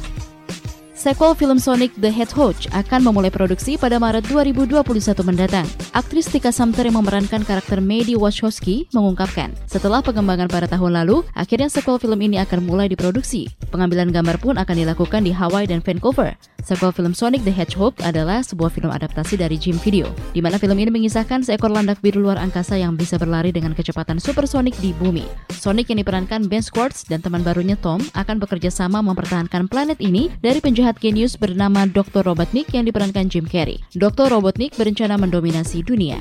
Sequel 1.05 1.37
film 1.37 1.61
Sonic 1.61 1.93
the 2.01 2.09
Hedgehog 2.09 2.57
akan 2.73 3.05
memulai 3.05 3.29
produksi 3.29 3.77
pada 3.77 4.01
Maret 4.01 4.25
2021 4.25 4.81
mendatang. 5.21 5.69
Aktris 5.93 6.25
Tika 6.25 6.49
Sumter 6.49 6.89
yang 6.89 6.97
memerankan 6.97 7.45
karakter 7.45 7.77
Maddie 7.77 8.17
Wachowski 8.17 8.89
mengungkapkan, 8.89 9.53
setelah 9.69 10.01
pengembangan 10.01 10.49
pada 10.49 10.65
tahun 10.65 10.97
lalu, 11.05 11.21
akhirnya 11.37 11.69
sequel 11.69 12.01
film 12.01 12.17
ini 12.25 12.41
akan 12.41 12.65
mulai 12.65 12.89
diproduksi. 12.89 13.45
Pengambilan 13.69 14.09
gambar 14.09 14.41
pun 14.41 14.57
akan 14.57 14.75
dilakukan 14.81 15.21
di 15.21 15.29
Hawaii 15.29 15.69
dan 15.69 15.85
Vancouver. 15.85 16.33
Sequel 16.65 16.89
film 16.89 17.13
Sonic 17.13 17.45
the 17.45 17.53
Hedgehog 17.53 17.93
adalah 18.01 18.41
sebuah 18.41 18.73
film 18.73 18.89
adaptasi 18.89 19.37
dari 19.37 19.61
Jim 19.61 19.77
Video, 19.85 20.09
di 20.33 20.41
mana 20.41 20.57
film 20.57 20.73
ini 20.81 20.89
mengisahkan 20.89 21.45
seekor 21.45 21.69
landak 21.69 22.01
biru 22.01 22.25
luar 22.25 22.41
angkasa 22.41 22.81
yang 22.81 22.97
bisa 22.97 23.21
berlari 23.21 23.53
dengan 23.53 23.77
kecepatan 23.77 24.17
supersonik 24.17 24.73
di 24.81 24.89
bumi. 24.97 25.29
Sonic 25.53 25.93
yang 25.93 26.01
diperankan 26.01 26.49
Ben 26.49 26.65
Schwartz 26.65 27.05
dan 27.05 27.21
teman 27.21 27.45
barunya 27.45 27.77
Tom 27.77 28.01
akan 28.17 28.41
bekerja 28.41 28.73
sama 28.73 29.05
mempertahankan 29.05 29.69
planet 29.69 30.01
ini 30.01 30.33
dari 30.41 30.57
penjahat 30.57 30.94
penjahat 30.95 31.03
genius 31.03 31.33
bernama 31.35 31.83
Dr. 31.87 32.23
Robotnik 32.23 32.71
yang 32.71 32.87
diperankan 32.87 33.27
Jim 33.27 33.45
Carrey. 33.45 33.83
Dr. 33.91 34.31
Robotnik 34.31 34.75
berencana 34.79 35.19
mendominasi 35.19 35.83
dunia. 35.83 36.19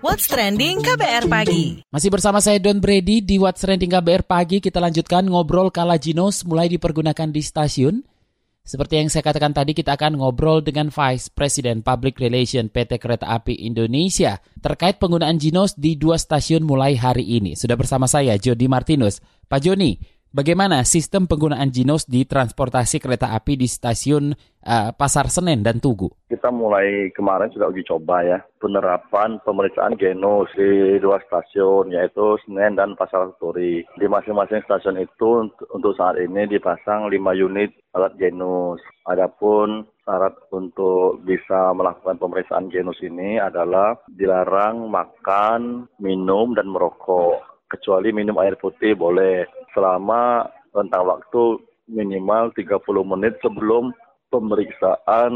What's 0.00 0.26
Trending 0.26 0.82
KBR 0.82 1.30
Pagi. 1.30 1.86
Masih 1.86 2.10
bersama 2.10 2.42
saya 2.42 2.58
Don 2.58 2.82
Brady 2.82 3.22
di 3.22 3.38
What's 3.38 3.62
Trending 3.62 3.94
KBR 3.94 4.26
Pagi. 4.26 4.58
Kita 4.58 4.82
lanjutkan 4.82 5.30
ngobrol 5.30 5.70
kala 5.70 5.96
Jinos 6.02 6.42
mulai 6.42 6.66
dipergunakan 6.66 7.30
di 7.30 7.40
stasiun. 7.40 8.02
Seperti 8.60 9.00
yang 9.00 9.08
saya 9.08 9.24
katakan 9.24 9.56
tadi, 9.56 9.72
kita 9.72 9.96
akan 9.96 10.20
ngobrol 10.20 10.60
dengan 10.60 10.92
Vice 10.92 11.32
President 11.32 11.80
Public 11.80 12.20
Relation 12.20 12.68
PT 12.68 13.00
Kereta 13.00 13.26
Api 13.32 13.66
Indonesia 13.66 14.36
terkait 14.60 15.00
penggunaan 15.00 15.40
Jinos 15.40 15.74
di 15.74 15.96
dua 15.96 16.20
stasiun 16.20 16.62
mulai 16.62 16.94
hari 16.94 17.24
ini. 17.24 17.56
Sudah 17.56 17.74
bersama 17.74 18.04
saya, 18.04 18.36
Jody 18.36 18.68
Martinus. 18.68 19.18
Pak 19.50 19.66
Joni, 19.66 19.98
bagaimana 20.30 20.86
sistem 20.86 21.26
penggunaan 21.26 21.74
Jinos 21.74 22.06
di 22.06 22.22
transportasi 22.22 23.02
kereta 23.02 23.34
api 23.34 23.58
di 23.58 23.66
stasiun 23.66 24.30
uh, 24.62 24.94
Pasar 24.94 25.26
Senen 25.26 25.66
dan 25.66 25.82
Tugu? 25.82 26.06
Kita 26.30 26.54
mulai 26.54 27.10
kemarin 27.10 27.50
sudah 27.50 27.66
uji 27.66 27.82
coba 27.82 28.22
ya 28.22 28.38
penerapan 28.62 29.42
pemeriksaan 29.42 29.98
Genos 29.98 30.46
di 30.54 31.02
dua 31.02 31.18
stasiun 31.26 31.90
yaitu 31.90 32.38
Senen 32.46 32.78
dan 32.78 32.94
Pasar 32.94 33.34
Turi. 33.42 33.82
Di 33.98 34.06
masing-masing 34.06 34.62
stasiun 34.70 35.02
itu 35.02 35.50
untuk 35.74 35.98
saat 35.98 36.22
ini 36.22 36.46
dipasang 36.46 37.10
5 37.10 37.18
unit 37.34 37.74
alat 37.98 38.14
Genos. 38.22 38.78
Adapun 39.10 39.82
syarat 40.06 40.38
untuk 40.54 41.26
bisa 41.26 41.74
melakukan 41.74 42.22
pemeriksaan 42.22 42.70
Genus 42.70 43.02
ini 43.02 43.42
adalah 43.42 43.98
dilarang 44.06 44.86
makan, 44.86 45.90
minum, 45.98 46.54
dan 46.54 46.70
merokok 46.70 47.50
kecuali 47.70 48.10
minum 48.10 48.36
air 48.42 48.58
putih 48.58 48.98
boleh 48.98 49.46
selama 49.72 50.50
rentang 50.74 51.06
waktu 51.06 51.62
minimal 51.86 52.50
30 52.54 52.82
menit 53.06 53.38
sebelum 53.40 53.94
pemeriksaan 54.30 55.32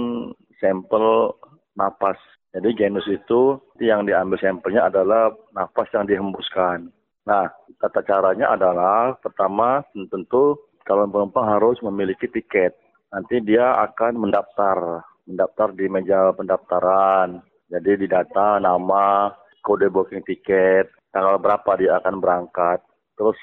sampel 0.59 1.35
napas. 1.79 2.19
Jadi 2.55 2.71
genus 2.79 3.07
itu 3.11 3.59
yang 3.83 4.07
diambil 4.07 4.39
sampelnya 4.39 4.87
adalah 4.87 5.35
napas 5.51 5.91
yang 5.91 6.07
dihembuskan. 6.07 6.91
Nah, 7.27 7.51
tata 7.83 8.05
caranya 8.07 8.55
adalah 8.55 9.19
pertama 9.19 9.83
tentu 9.91 10.55
calon 10.87 11.11
penumpang 11.11 11.51
harus 11.51 11.81
memiliki 11.83 12.31
tiket. 12.31 12.79
Nanti 13.11 13.43
dia 13.43 13.83
akan 13.83 14.23
mendaftar, 14.23 15.03
mendaftar 15.27 15.69
di 15.75 15.87
meja 15.91 16.31
pendaftaran. 16.37 17.43
Jadi 17.73 18.07
didata 18.07 18.63
nama, 18.63 19.35
kode 19.65 19.91
booking 19.91 20.23
tiket, 20.23 20.93
tanggal 21.15 21.39
berapa 21.39 21.71
dia 21.79 22.03
akan 22.03 22.19
berangkat, 22.19 22.83
terus 23.15 23.39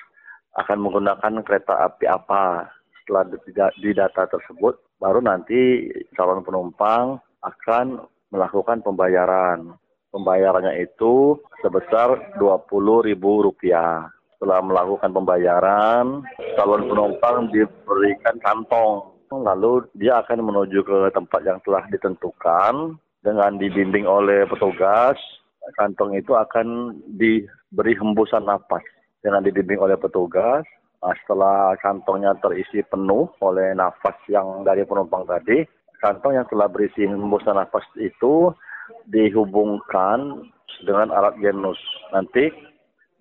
akan 0.60 0.84
menggunakan 0.84 1.40
kereta 1.48 1.88
api 1.88 2.06
apa. 2.12 2.68
Setelah 3.02 3.32
di 3.80 3.92
data 3.96 4.28
tersebut, 4.28 4.76
baru 5.00 5.24
nanti 5.24 5.88
calon 6.14 6.44
penumpang 6.44 7.18
akan 7.42 8.04
melakukan 8.30 8.84
pembayaran. 8.84 9.72
Pembayarannya 10.12 10.84
itu 10.84 11.40
sebesar 11.64 12.36
Rp20.000. 12.36 13.24
Setelah 14.36 14.60
melakukan 14.60 15.12
pembayaran, 15.16 16.06
calon 16.60 16.84
penumpang 16.92 17.48
diberikan 17.56 18.36
kantong. 18.44 19.08
Lalu 19.32 19.88
dia 19.96 20.20
akan 20.20 20.44
menuju 20.44 20.84
ke 20.84 20.98
tempat 21.16 21.40
yang 21.48 21.64
telah 21.64 21.88
ditentukan 21.88 23.00
dengan 23.24 23.56
dibimbing 23.56 24.04
oleh 24.04 24.44
petugas 24.44 25.16
kantong 25.78 26.18
itu 26.18 26.34
akan 26.34 26.98
diberi 27.72 27.96
hembusan 27.96 28.44
napas 28.44 28.84
dengan 29.24 29.40
dibimbing 29.48 29.80
oleh 29.80 29.96
petugas. 29.96 30.68
Nah, 31.02 31.16
setelah 31.24 31.74
kantongnya 31.80 32.36
terisi 32.44 32.84
penuh 32.86 33.32
oleh 33.42 33.74
nafas 33.74 34.14
yang 34.30 34.68
dari 34.68 34.84
penumpang 34.86 35.26
tadi, 35.26 35.66
kantong 36.04 36.38
yang 36.38 36.46
telah 36.52 36.68
berisi 36.68 37.08
hembusan 37.08 37.58
nafas 37.58 37.88
itu 37.98 38.52
dihubungkan 39.08 40.46
dengan 40.84 41.10
alat 41.16 41.40
genus. 41.40 41.80
Nanti 42.12 42.52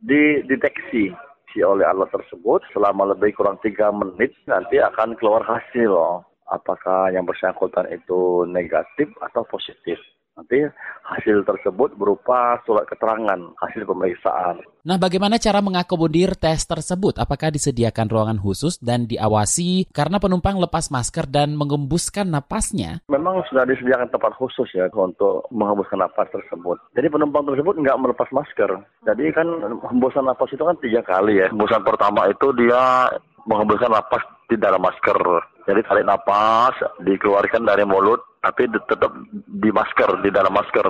dideteksi 0.03 1.15
oleh 1.63 1.87
alat 1.87 2.11
tersebut 2.11 2.63
selama 2.75 3.15
lebih 3.15 3.35
kurang 3.35 3.59
tiga 3.63 3.91
menit 3.91 4.35
nanti 4.47 4.79
akan 4.79 5.19
keluar 5.19 5.43
hasil 5.43 6.23
apakah 6.51 7.11
yang 7.15 7.27
bersangkutan 7.27 7.87
itu 7.91 8.47
negatif 8.51 9.11
atau 9.23 9.47
positif. 9.47 9.99
Nanti 10.41 10.57
hasil 11.05 11.45
tersebut 11.45 12.01
berupa 12.01 12.57
surat 12.65 12.89
keterangan 12.89 13.37
hasil 13.61 13.85
pemeriksaan. 13.85 14.65
Nah, 14.89 14.97
bagaimana 14.97 15.37
cara 15.37 15.61
mengakomodir 15.61 16.33
tes 16.33 16.65
tersebut? 16.65 17.21
Apakah 17.21 17.53
disediakan 17.53 18.09
ruangan 18.09 18.41
khusus 18.41 18.81
dan 18.81 19.05
diawasi 19.05 19.93
karena 19.93 20.17
penumpang 20.17 20.57
lepas 20.57 20.89
masker 20.89 21.29
dan 21.29 21.53
mengembuskan 21.61 22.33
napasnya? 22.33 23.05
Memang 23.13 23.45
sudah 23.53 23.69
disediakan 23.69 24.09
tempat 24.09 24.33
khusus 24.41 24.65
ya 24.73 24.89
untuk 24.97 25.45
menghembuskan 25.53 26.01
napas 26.01 26.33
tersebut. 26.33 26.81
Jadi 26.97 27.13
penumpang 27.13 27.45
tersebut 27.45 27.77
nggak 27.77 28.01
melepas 28.01 28.33
masker. 28.33 28.81
Jadi 29.05 29.25
kan 29.37 29.45
hembusan 29.93 30.25
napas 30.25 30.49
itu 30.57 30.65
kan 30.65 30.81
tiga 30.81 31.05
kali 31.05 31.45
ya. 31.45 31.53
Hembusan 31.53 31.85
pertama 31.85 32.33
itu 32.33 32.49
dia 32.57 33.13
menghembuskan 33.45 33.93
napas 33.93 34.25
di 34.49 34.57
dalam 34.57 34.81
masker. 34.81 35.21
Jadi 35.69 35.81
tarik 35.85 36.09
napas, 36.09 36.73
dikeluarkan 37.05 37.69
dari 37.69 37.85
mulut, 37.85 38.30
tapi 38.41 38.69
tetap 38.69 39.13
di 39.47 39.71
masker, 39.71 40.25
di 40.25 40.31
dalam 40.33 40.53
masker. 40.53 40.87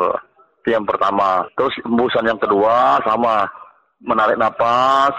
Yang 0.67 0.87
pertama. 0.87 1.47
Terus 1.59 1.75
hembusan 1.83 2.31
yang 2.31 2.39
kedua 2.39 3.03
sama 3.03 3.51
menarik 4.01 4.39
napas 4.39 5.15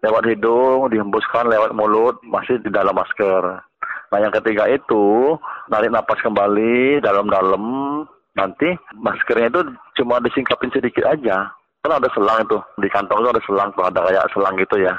lewat 0.00 0.24
hidung, 0.28 0.88
dihembuskan 0.92 1.48
lewat 1.48 1.72
mulut, 1.76 2.16
masih 2.24 2.60
di 2.60 2.68
dalam 2.72 2.96
masker. 2.96 3.64
Nah 4.10 4.18
yang 4.18 4.32
ketiga 4.32 4.66
itu 4.66 5.36
narik 5.70 5.92
napas 5.92 6.18
kembali 6.20 7.00
dalam-dalam, 7.04 7.62
nanti 8.34 8.74
maskernya 8.96 9.52
itu 9.52 9.60
cuma 10.02 10.18
disingkapin 10.20 10.72
sedikit 10.72 11.06
aja. 11.06 11.52
Kan 11.80 11.96
ada 11.96 12.08
selang 12.12 12.44
itu 12.44 12.58
di 12.76 12.88
kantong 12.92 13.24
itu 13.24 13.30
ada 13.32 13.42
selang 13.48 13.68
tuh 13.72 13.84
ada 13.88 14.04
kayak 14.04 14.28
selang 14.36 14.52
gitu 14.60 14.84
ya 14.84 14.92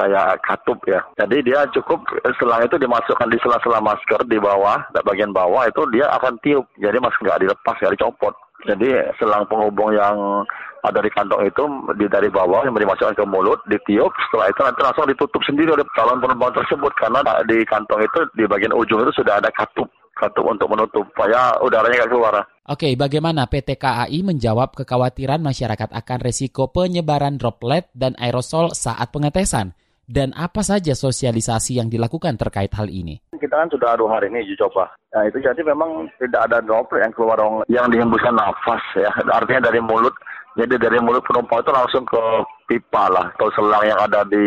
kayak 0.00 0.40
katup 0.40 0.80
ya. 0.88 1.00
Jadi 1.20 1.44
dia 1.44 1.68
cukup 1.76 2.00
selang 2.40 2.64
itu 2.64 2.80
dimasukkan 2.80 3.28
di 3.28 3.36
sela-sela 3.44 3.84
masker 3.84 4.24
di 4.24 4.40
bawah, 4.40 4.80
bagian 5.04 5.36
bawah 5.36 5.68
itu 5.68 5.84
dia 5.92 6.08
akan 6.16 6.40
tiup. 6.40 6.64
Jadi 6.80 6.96
masker 6.96 7.20
nggak 7.28 7.42
dilepas, 7.44 7.76
nggak 7.76 7.94
dicopot. 8.00 8.34
Jadi 8.64 8.92
selang 9.16 9.48
penghubung 9.48 9.96
yang 9.96 10.44
ada 10.80 11.00
di 11.04 11.12
kantong 11.12 11.44
itu 11.44 11.64
di 11.96 12.08
dari 12.08 12.32
bawah 12.32 12.64
yang 12.64 12.72
dimasukkan 12.72 13.16
ke 13.16 13.24
mulut, 13.28 13.60
ditiup, 13.68 14.12
setelah 14.28 14.48
itu 14.48 14.60
nanti 14.64 14.80
langsung 14.80 15.08
ditutup 15.08 15.42
sendiri 15.44 15.76
oleh 15.76 15.84
calon 15.92 16.20
penumpang 16.20 16.56
tersebut 16.56 16.92
karena 16.96 17.20
di 17.44 17.60
kantong 17.68 18.00
itu 18.00 18.20
di 18.36 18.44
bagian 18.48 18.72
ujung 18.72 19.04
itu 19.04 19.12
sudah 19.20 19.40
ada 19.40 19.52
katup 19.52 19.88
katup 20.20 20.44
untuk 20.44 20.68
menutup 20.68 21.04
supaya 21.16 21.56
udaranya 21.64 22.04
nggak 22.04 22.12
keluar. 22.12 22.34
Oke, 22.68 22.92
bagaimana 22.94 23.48
PT 23.48 23.80
KAI 23.80 24.20
menjawab 24.20 24.76
kekhawatiran 24.76 25.40
masyarakat 25.40 25.88
akan 25.90 26.18
resiko 26.20 26.68
penyebaran 26.68 27.40
droplet 27.40 27.88
dan 27.96 28.12
aerosol 28.20 28.76
saat 28.76 29.08
pengetesan? 29.10 29.72
Dan 30.10 30.34
apa 30.34 30.66
saja 30.66 30.90
sosialisasi 30.90 31.78
yang 31.78 31.86
dilakukan 31.86 32.34
terkait 32.34 32.74
hal 32.74 32.90
ini? 32.90 33.22
Kita 33.30 33.54
kan 33.54 33.70
sudah 33.70 33.94
dua 33.94 34.18
hari 34.18 34.26
ini 34.26 34.42
coba. 34.58 34.90
Nah 35.14 35.22
itu 35.22 35.38
jadi 35.38 35.62
memang 35.62 36.10
tidak 36.18 36.50
ada 36.50 36.58
droplet 36.58 37.06
yang 37.06 37.14
keluar 37.14 37.38
yang 37.70 37.86
dihembuskan 37.86 38.34
nafas 38.34 38.82
ya. 38.98 39.06
Artinya 39.30 39.70
dari 39.70 39.78
mulut. 39.78 40.10
Jadi 40.58 40.82
dari 40.82 40.98
mulut 40.98 41.22
penumpang 41.22 41.62
itu 41.62 41.70
langsung 41.70 42.02
ke 42.02 42.22
pipa 42.66 43.06
lah 43.06 43.30
atau 43.38 43.54
selang 43.54 43.86
yang 43.86 44.02
ada 44.02 44.26
di 44.26 44.46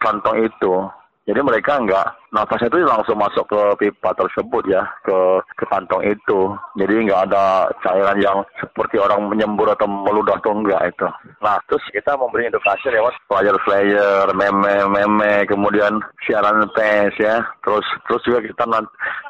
kantong 0.00 0.48
itu. 0.48 0.74
Jadi 1.22 1.38
mereka 1.38 1.78
enggak 1.78 2.18
nafasnya 2.34 2.66
itu 2.66 2.82
langsung 2.82 3.14
masuk 3.14 3.46
ke 3.46 3.60
pipa 3.78 4.10
tersebut 4.18 4.66
ya, 4.66 4.82
ke 5.06 5.38
ke 5.54 5.64
kantong 5.70 6.02
itu. 6.02 6.50
Jadi 6.74 7.06
enggak 7.06 7.30
ada 7.30 7.70
cairan 7.78 8.18
yang 8.18 8.42
seperti 8.58 8.98
orang 8.98 9.30
menyembur 9.30 9.70
atau 9.70 9.86
meludah 9.86 10.34
atau 10.42 10.50
enggak 10.50 10.82
itu. 10.90 11.06
Nah, 11.38 11.62
terus 11.70 11.84
kita 11.94 12.18
memberi 12.18 12.50
edukasi 12.50 12.90
lewat 12.90 13.14
flyer-flyer, 13.30 14.34
meme-meme, 14.34 15.46
kemudian 15.46 16.02
siaran 16.26 16.66
pers 16.74 17.14
ya. 17.22 17.38
Terus 17.62 17.86
terus 18.10 18.22
juga 18.26 18.42
kita 18.42 18.64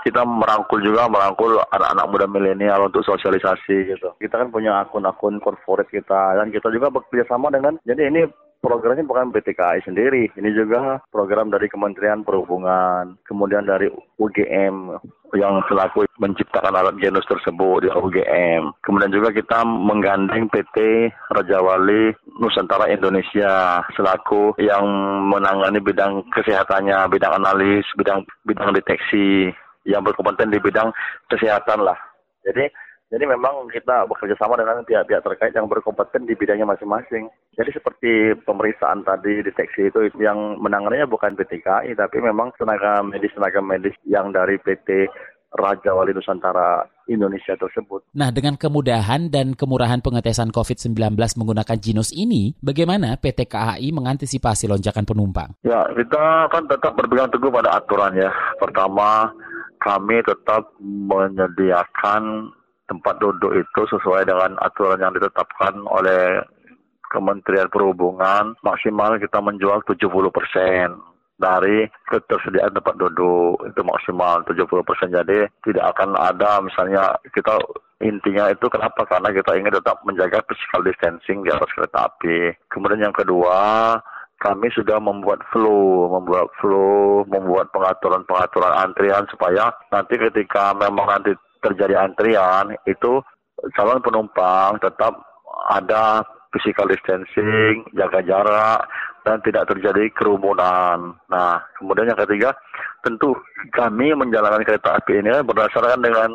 kita 0.08 0.24
merangkul 0.24 0.80
juga 0.80 1.12
merangkul 1.12 1.60
anak-anak 1.76 2.08
muda 2.08 2.24
milenial 2.24 2.88
untuk 2.88 3.04
sosialisasi 3.04 3.92
gitu. 3.92 4.16
Kita 4.16 4.40
kan 4.40 4.48
punya 4.48 4.80
akun-akun 4.80 5.44
corporate 5.44 5.92
kita 5.92 6.40
dan 6.40 6.48
kita 6.48 6.72
juga 6.72 6.88
bekerja 6.88 7.28
sama 7.28 7.52
dengan 7.52 7.76
jadi 7.84 8.08
ini 8.08 8.24
programnya 8.62 9.02
bukan 9.02 9.34
PTKI 9.34 9.82
sendiri, 9.82 10.30
ini 10.38 10.50
juga 10.54 11.02
program 11.10 11.50
dari 11.50 11.66
Kementerian 11.66 12.22
Perhubungan, 12.22 13.18
kemudian 13.26 13.66
dari 13.66 13.90
UGM 14.22 14.96
yang 15.34 15.58
selaku 15.66 16.06
menciptakan 16.22 16.78
alat 16.78 16.94
genus 17.02 17.26
tersebut 17.26 17.82
di 17.82 17.88
UGM. 17.90 18.70
Kemudian 18.86 19.10
juga 19.10 19.34
kita 19.34 19.66
menggandeng 19.66 20.46
PT 20.46 21.10
Raja 21.34 21.58
Wali 21.58 22.14
Nusantara 22.38 22.86
Indonesia 22.86 23.82
selaku 23.98 24.54
yang 24.62 24.86
menangani 25.26 25.82
bidang 25.82 26.22
kesehatannya, 26.30 27.10
bidang 27.10 27.42
analis, 27.42 27.82
bidang 27.98 28.22
bidang 28.46 28.70
deteksi 28.78 29.50
yang 29.82 30.06
berkompeten 30.06 30.54
di 30.54 30.62
bidang 30.62 30.94
kesehatan 31.26 31.82
lah. 31.82 31.98
Jadi 32.46 32.70
jadi 33.12 33.28
memang 33.28 33.68
kita 33.68 34.08
bekerja 34.08 34.32
sama 34.40 34.56
dengan 34.56 34.80
pihak-pihak 34.88 35.20
terkait 35.20 35.52
yang 35.52 35.68
berkompeten 35.68 36.24
di 36.24 36.32
bidangnya 36.32 36.64
masing-masing. 36.64 37.28
Jadi 37.52 37.70
seperti 37.76 38.32
pemeriksaan 38.48 39.04
tadi 39.04 39.44
deteksi 39.44 39.92
itu 39.92 40.08
yang 40.16 40.56
menangannya 40.56 41.04
bukan 41.04 41.36
PTKI 41.36 41.92
tapi 41.92 42.24
memang 42.24 42.56
tenaga 42.56 43.04
medis-tenaga 43.04 43.60
medis 43.60 43.92
yang 44.08 44.32
dari 44.32 44.56
PT 44.56 45.12
Raja 45.52 45.92
Wali 45.92 46.16
Nusantara 46.16 46.88
Indonesia 47.12 47.52
tersebut. 47.52 48.08
Nah, 48.16 48.32
dengan 48.32 48.56
kemudahan 48.56 49.28
dan 49.28 49.52
kemurahan 49.52 50.00
pengetesan 50.00 50.48
COVID-19 50.48 51.12
menggunakan 51.12 51.76
Jinos 51.76 52.08
ini, 52.16 52.56
bagaimana 52.64 53.20
PT 53.20 53.52
KAI 53.52 53.92
mengantisipasi 53.92 54.64
lonjakan 54.72 55.04
penumpang? 55.04 55.52
Ya, 55.60 55.84
kita 55.92 56.48
kan 56.48 56.64
tetap 56.64 56.96
berpegang 56.96 57.28
teguh 57.28 57.52
pada 57.52 57.76
aturan 57.76 58.16
ya. 58.16 58.32
Pertama, 58.56 59.28
kami 59.84 60.24
tetap 60.24 60.72
menyediakan 60.80 62.48
tempat 62.92 63.16
duduk 63.16 63.56
itu 63.56 63.80
sesuai 63.88 64.28
dengan 64.28 64.60
aturan 64.60 65.00
yang 65.00 65.16
ditetapkan 65.16 65.80
oleh 65.88 66.44
Kementerian 67.08 67.68
Perhubungan 67.68 68.56
maksimal 68.60 69.16
kita 69.16 69.40
menjual 69.40 69.84
70 69.84 70.08
persen 70.32 70.96
dari 71.36 71.84
ketersediaan 72.08 72.72
tempat 72.72 72.96
duduk. 72.96 73.60
Itu 73.68 73.80
maksimal 73.84 74.44
70 74.48 74.88
persen. 74.88 75.12
Jadi 75.12 75.44
tidak 75.64 75.92
akan 75.96 76.16
ada 76.16 76.60
misalnya 76.64 77.12
kita 77.32 77.56
intinya 78.00 78.48
itu 78.48 78.64
kenapa? 78.72 79.04
Karena 79.04 79.28
kita 79.28 79.56
ingin 79.58 79.76
tetap 79.76 80.00
menjaga 80.08 80.40
physical 80.48 80.80
distancing 80.86 81.44
di 81.44 81.50
atas 81.52 81.68
kereta 81.76 82.08
api. 82.08 82.54
Kemudian 82.72 83.04
yang 83.10 83.16
kedua 83.16 83.96
kami 84.42 84.72
sudah 84.74 84.98
membuat 84.98 85.38
flow, 85.54 86.10
membuat 86.18 86.50
flow, 86.58 87.22
membuat 87.30 87.70
pengaturan-pengaturan 87.70 88.74
antrian 88.74 89.22
supaya 89.30 89.70
nanti 89.94 90.18
ketika 90.18 90.74
memang 90.74 91.06
nanti 91.06 91.30
terjadi 91.62 92.02
antrian 92.02 92.74
itu 92.84 93.22
calon 93.78 94.02
penumpang 94.02 94.76
tetap 94.82 95.14
ada 95.70 96.26
physical 96.52 96.90
distancing, 96.90 97.86
jaga 97.96 98.20
jarak, 98.20 98.84
dan 99.24 99.40
tidak 99.46 99.70
terjadi 99.72 100.10
kerumunan. 100.12 101.16
Nah, 101.30 101.62
kemudian 101.78 102.12
yang 102.12 102.20
ketiga, 102.26 102.52
tentu 103.00 103.32
kami 103.72 104.12
menjalankan 104.12 104.66
kereta 104.66 105.00
api 105.00 105.22
ini 105.22 105.30
berdasarkan 105.46 106.02
dengan 106.02 106.30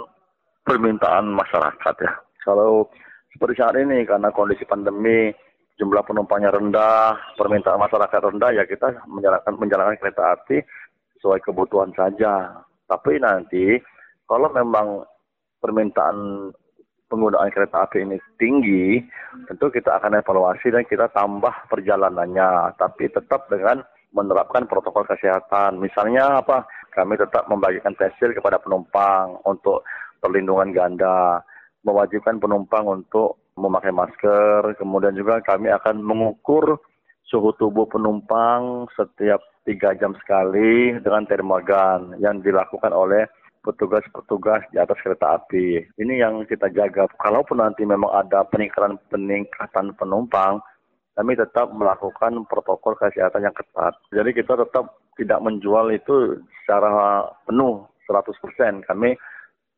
permintaan 0.66 1.30
masyarakat 1.32 1.96
ya. 2.02 2.12
Kalau 2.44 2.88
seperti 3.32 3.60
saat 3.60 3.76
ini 3.78 4.08
karena 4.08 4.32
kondisi 4.34 4.66
pandemi 4.66 5.30
jumlah 5.78 6.02
penumpangnya 6.08 6.50
rendah, 6.50 7.14
permintaan 7.38 7.78
masyarakat 7.78 8.22
rendah 8.34 8.50
ya 8.56 8.64
kita 8.66 9.06
menjalankan 9.06 9.54
menjalankan 9.62 10.00
kereta 10.02 10.24
api 10.34 10.58
sesuai 11.20 11.44
kebutuhan 11.46 11.94
saja. 11.94 12.66
Tapi 12.88 13.20
nanti 13.22 13.78
kalau 14.26 14.50
memang 14.52 15.06
permintaan 15.62 16.50
penggunaan 17.08 17.50
kereta 17.52 17.88
api 17.88 18.04
ini 18.04 18.18
tinggi, 18.36 19.00
tentu 19.48 19.72
kita 19.72 20.00
akan 20.00 20.20
evaluasi 20.20 20.72
dan 20.76 20.84
kita 20.84 21.08
tambah 21.16 21.54
perjalanannya, 21.72 22.76
tapi 22.76 23.08
tetap 23.08 23.48
dengan 23.48 23.82
menerapkan 24.12 24.68
protokol 24.68 25.08
kesehatan. 25.08 25.80
Misalnya 25.80 26.44
apa? 26.44 26.68
Kami 26.92 27.16
tetap 27.16 27.48
membagikan 27.48 27.96
tesil 27.96 28.34
kepada 28.34 28.60
penumpang 28.60 29.40
untuk 29.46 29.86
perlindungan 30.20 30.74
ganda, 30.74 31.40
mewajibkan 31.86 32.42
penumpang 32.42 32.84
untuk 32.90 33.40
memakai 33.58 33.94
masker, 33.94 34.78
kemudian 34.78 35.18
juga 35.18 35.42
kami 35.42 35.70
akan 35.74 36.02
mengukur 36.02 36.78
suhu 37.28 37.52
tubuh 37.60 37.86
penumpang 37.90 38.88
setiap 38.96 39.42
tiga 39.68 39.92
jam 40.00 40.16
sekali 40.24 40.96
dengan 41.04 41.28
termogan 41.28 42.16
yang 42.24 42.40
dilakukan 42.40 42.94
oleh 42.96 43.28
petugas-petugas 43.68 44.64
di 44.72 44.80
atas 44.80 44.96
kereta 45.04 45.36
api. 45.36 45.84
Ini 46.00 46.24
yang 46.24 46.48
kita 46.48 46.72
jaga. 46.72 47.12
Kalaupun 47.20 47.60
nanti 47.60 47.84
memang 47.84 48.08
ada 48.16 48.48
peningkatan-peningkatan 48.48 50.00
penumpang, 50.00 50.64
kami 51.20 51.36
tetap 51.36 51.68
melakukan 51.76 52.48
protokol 52.48 52.96
kesehatan 52.96 53.44
yang 53.44 53.56
ketat. 53.58 54.00
Jadi 54.16 54.30
kita 54.32 54.56
tetap 54.56 55.04
tidak 55.20 55.44
menjual 55.44 55.92
itu 55.92 56.40
secara 56.64 57.28
penuh 57.44 57.84
100%. 58.08 58.88
Kami 58.88 59.18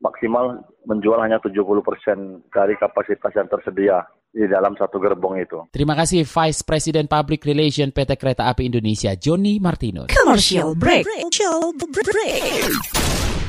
maksimal 0.03 0.61
menjual 0.85 1.19
hanya 1.23 1.41
70% 1.41 2.53
dari 2.53 2.75
kapasitas 2.77 3.31
yang 3.33 3.47
tersedia 3.49 4.05
di 4.29 4.45
dalam 4.45 4.77
satu 4.77 5.01
gerbong 5.01 5.41
itu. 5.41 5.65
Terima 5.73 5.97
kasih 5.97 6.21
Vice 6.21 6.61
President 6.61 7.09
Public 7.09 7.41
Relation 7.47 7.89
PT 7.89 8.13
Kereta 8.19 8.45
Api 8.45 8.69
Indonesia, 8.69 9.17
Joni 9.17 9.57
Martinus. 9.57 10.13
Commercial 10.13 10.77
break. 10.77 11.07
Commercial 11.07 11.73
break. 11.73 13.48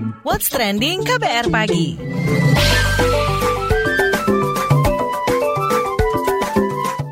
What's 0.21 0.53
Trending 0.53 1.01
KBR 1.01 1.49
Pagi. 1.49 1.97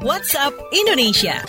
What's 0.06 0.38
Up 0.38 0.54
Indonesia. 0.70 1.42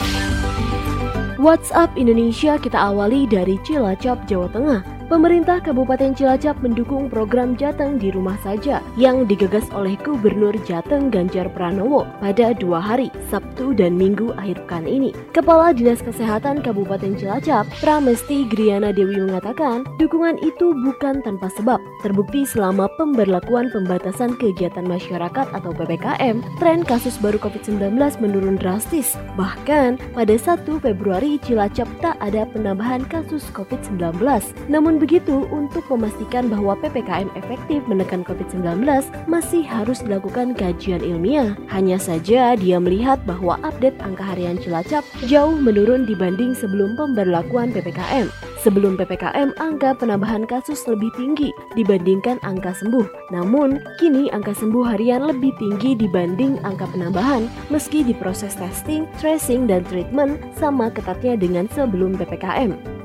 What's 1.37 1.69
Up 1.77 1.93
Indonesia 2.01 2.57
kita 2.57 2.81
awali 2.81 3.29
dari 3.29 3.61
Cilacap, 3.61 4.25
Jawa 4.25 4.49
Tengah. 4.49 5.00
Pemerintah 5.11 5.59
Kabupaten 5.59 6.15
Cilacap 6.15 6.63
mendukung 6.63 7.11
program 7.11 7.59
Jateng 7.59 7.99
di 7.99 8.15
rumah 8.15 8.39
saja 8.47 8.79
yang 8.95 9.27
digagas 9.27 9.67
oleh 9.75 9.99
Gubernur 9.99 10.55
Jateng 10.63 11.11
Ganjar 11.11 11.51
Pranowo 11.51 12.07
pada 12.23 12.55
dua 12.55 12.79
hari, 12.79 13.11
Sabtu 13.27 13.75
dan 13.75 13.99
Minggu 13.99 14.31
akhir 14.39 14.63
pekan 14.71 14.87
ini. 14.87 15.11
Kepala 15.35 15.75
Dinas 15.75 15.99
Kesehatan 15.99 16.63
Kabupaten 16.63 17.19
Cilacap, 17.19 17.67
Pramesti 17.83 18.47
Griana 18.47 18.95
Dewi 18.95 19.19
mengatakan, 19.19 19.83
dukungan 19.99 20.39
itu 20.47 20.79
bukan 20.79 21.27
tanpa 21.27 21.51
sebab. 21.59 21.83
Terbukti 22.07 22.47
selama 22.47 22.87
pemberlakuan 22.95 23.67
pembatasan 23.75 24.39
kegiatan 24.39 24.87
masyarakat 24.87 25.51
atau 25.51 25.75
PPKM, 25.75 26.39
tren 26.63 26.87
kasus 26.87 27.19
baru 27.19 27.43
COVID-19 27.43 27.99
menurun 28.23 28.63
drastis. 28.63 29.19
Bahkan 29.35 30.15
pada 30.15 30.35
1 30.39 30.71
Februari 30.79 31.43
Cilacap 31.43 31.91
tak 31.99 32.15
ada 32.23 32.47
penambahan 32.55 33.03
kasus 33.11 33.43
COVID-19. 33.51 34.23
Namun 34.71 35.00
begitu, 35.01 35.49
untuk 35.49 35.89
memastikan 35.89 36.53
bahwa 36.53 36.77
PPKM 36.85 37.33
efektif 37.33 37.81
menekan 37.89 38.21
COVID-19 38.29 38.85
masih 39.25 39.65
harus 39.65 40.05
dilakukan 40.05 40.53
kajian 40.53 41.01
ilmiah. 41.01 41.57
Hanya 41.73 41.97
saja 41.97 42.53
dia 42.53 42.77
melihat 42.77 43.17
bahwa 43.25 43.57
update 43.65 43.97
angka 44.05 44.37
harian 44.37 44.61
Cilacap 44.61 45.03
jauh 45.25 45.57
menurun 45.57 46.05
dibanding 46.05 46.53
sebelum 46.53 47.01
pemberlakuan 47.01 47.73
PPKM. 47.73 48.29
Sebelum 48.61 49.01
PPKM, 49.01 49.57
angka 49.57 49.97
penambahan 49.97 50.45
kasus 50.45 50.85
lebih 50.85 51.09
tinggi 51.17 51.49
dibandingkan 51.81 52.37
angka 52.45 52.77
sembuh. 52.77 53.33
Namun, 53.33 53.81
kini 53.97 54.29
angka 54.37 54.53
sembuh 54.53 54.85
harian 54.85 55.25
lebih 55.25 55.57
tinggi 55.57 55.97
dibanding 55.97 56.61
angka 56.61 56.85
penambahan 56.93 57.49
meski 57.73 58.05
di 58.05 58.13
proses 58.13 58.53
testing, 58.53 59.09
tracing, 59.17 59.65
dan 59.65 59.81
treatment 59.89 60.37
sama 60.61 60.93
ketatnya 60.93 61.41
dengan 61.41 61.73
sebelum 61.73 62.21
PPKM. 62.21 63.01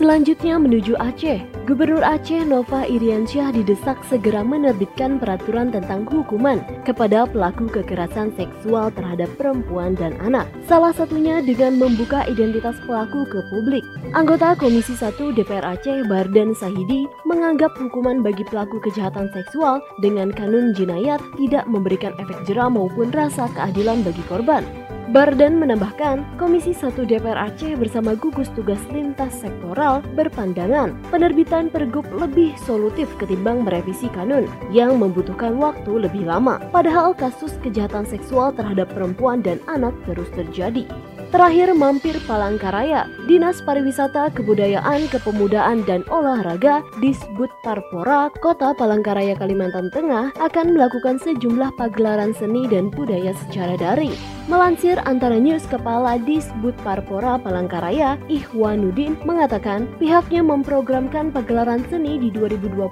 Selanjutnya 0.00 0.56
menuju 0.56 0.96
Aceh. 0.96 1.44
Gubernur 1.68 2.00
Aceh 2.00 2.40
Nova 2.48 2.88
Iriansyah 2.88 3.52
didesak 3.52 4.00
segera 4.08 4.40
menerbitkan 4.40 5.20
peraturan 5.20 5.68
tentang 5.68 6.08
hukuman 6.08 6.64
kepada 6.88 7.28
pelaku 7.28 7.68
kekerasan 7.68 8.32
seksual 8.32 8.88
terhadap 8.96 9.28
perempuan 9.36 9.92
dan 9.92 10.16
anak. 10.24 10.48
Salah 10.64 10.96
satunya 10.96 11.44
dengan 11.44 11.76
membuka 11.76 12.24
identitas 12.32 12.80
pelaku 12.88 13.28
ke 13.28 13.44
publik. 13.52 13.84
Anggota 14.16 14.56
Komisi 14.56 14.96
1 14.96 15.36
DPR 15.36 15.68
Aceh 15.68 16.08
Bardan 16.08 16.56
Sahidi 16.56 17.04
menganggap 17.28 17.76
hukuman 17.76 18.24
bagi 18.24 18.48
pelaku 18.48 18.80
kejahatan 18.80 19.28
seksual 19.36 19.84
dengan 20.00 20.32
kanun 20.32 20.72
jinayat 20.72 21.20
tidak 21.36 21.68
memberikan 21.68 22.16
efek 22.16 22.40
jerah 22.48 22.72
maupun 22.72 23.12
rasa 23.12 23.52
keadilan 23.52 24.00
bagi 24.00 24.24
korban. 24.32 24.64
Bardan 25.10 25.58
menambahkan, 25.58 26.22
Komisi 26.38 26.70
1 26.70 27.02
DPR 27.02 27.34
Aceh 27.34 27.74
bersama 27.74 28.14
gugus 28.14 28.46
tugas 28.54 28.78
lintas 28.94 29.42
sektoral 29.42 30.06
berpandangan 30.14 30.94
penerbitan 31.10 31.66
pergub 31.66 32.06
lebih 32.14 32.54
solutif 32.62 33.10
ketimbang 33.18 33.66
merevisi 33.66 34.06
kanun 34.14 34.46
yang 34.70 35.02
membutuhkan 35.02 35.58
waktu 35.58 36.06
lebih 36.06 36.30
lama. 36.30 36.62
Padahal 36.70 37.10
kasus 37.10 37.58
kejahatan 37.58 38.06
seksual 38.06 38.54
terhadap 38.54 38.86
perempuan 38.94 39.42
dan 39.42 39.58
anak 39.66 39.98
terus 40.06 40.30
terjadi. 40.30 40.86
Terakhir 41.30 41.70
mampir 41.78 42.18
Palangkaraya, 42.26 43.06
Dinas 43.30 43.62
Pariwisata, 43.62 44.34
Kebudayaan, 44.34 45.06
Kepemudaan, 45.14 45.86
dan 45.86 46.02
Olahraga 46.10 46.82
Disbud 46.98 47.46
Parpora, 47.62 48.34
Kota 48.42 48.74
Palangkaraya, 48.74 49.38
Kalimantan 49.38 49.94
Tengah 49.94 50.34
akan 50.42 50.74
melakukan 50.74 51.22
sejumlah 51.22 51.70
pagelaran 51.78 52.34
seni 52.34 52.66
dan 52.66 52.90
budaya 52.90 53.30
secara 53.46 53.78
daring. 53.78 54.10
Melansir 54.50 54.98
antara 55.06 55.38
news 55.38 55.62
Kepala 55.70 56.18
Disbud 56.18 56.74
Parpora 56.82 57.38
Palangkaraya, 57.38 58.18
Ihwanuddin 58.26 59.14
mengatakan 59.22 59.86
pihaknya 60.02 60.42
memprogramkan 60.42 61.30
pagelaran 61.30 61.86
seni 61.86 62.18
di 62.18 62.34
2021 62.34 62.90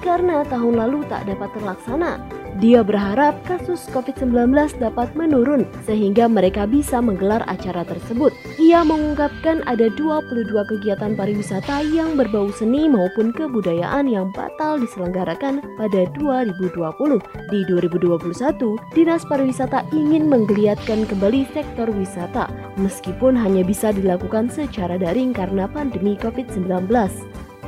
karena 0.00 0.40
tahun 0.48 0.72
lalu 0.72 1.04
tak 1.12 1.28
dapat 1.28 1.52
terlaksana. 1.52 2.47
Dia 2.58 2.82
berharap 2.82 3.38
kasus 3.46 3.86
COVID-19 3.94 4.50
dapat 4.82 5.14
menurun 5.14 5.62
sehingga 5.86 6.26
mereka 6.26 6.66
bisa 6.66 6.98
menggelar 6.98 7.46
acara 7.46 7.86
tersebut. 7.86 8.34
Ia 8.58 8.82
mengungkapkan 8.82 9.62
ada 9.70 9.86
22 9.94 10.50
kegiatan 10.66 11.14
pariwisata 11.14 11.86
yang 11.86 12.18
berbau 12.18 12.50
seni 12.50 12.90
maupun 12.90 13.30
kebudayaan 13.30 14.10
yang 14.10 14.34
batal 14.34 14.74
diselenggarakan 14.82 15.62
pada 15.78 16.10
2020. 16.18 17.22
Di 17.46 17.62
2021, 17.70 18.74
Dinas 18.90 19.22
Pariwisata 19.22 19.86
ingin 19.94 20.26
menggeliatkan 20.26 21.06
kembali 21.06 21.46
sektor 21.54 21.86
wisata 21.94 22.50
meskipun 22.74 23.38
hanya 23.38 23.62
bisa 23.62 23.94
dilakukan 23.94 24.50
secara 24.50 24.98
daring 24.98 25.30
karena 25.30 25.70
pandemi 25.70 26.18
COVID-19. 26.18 26.90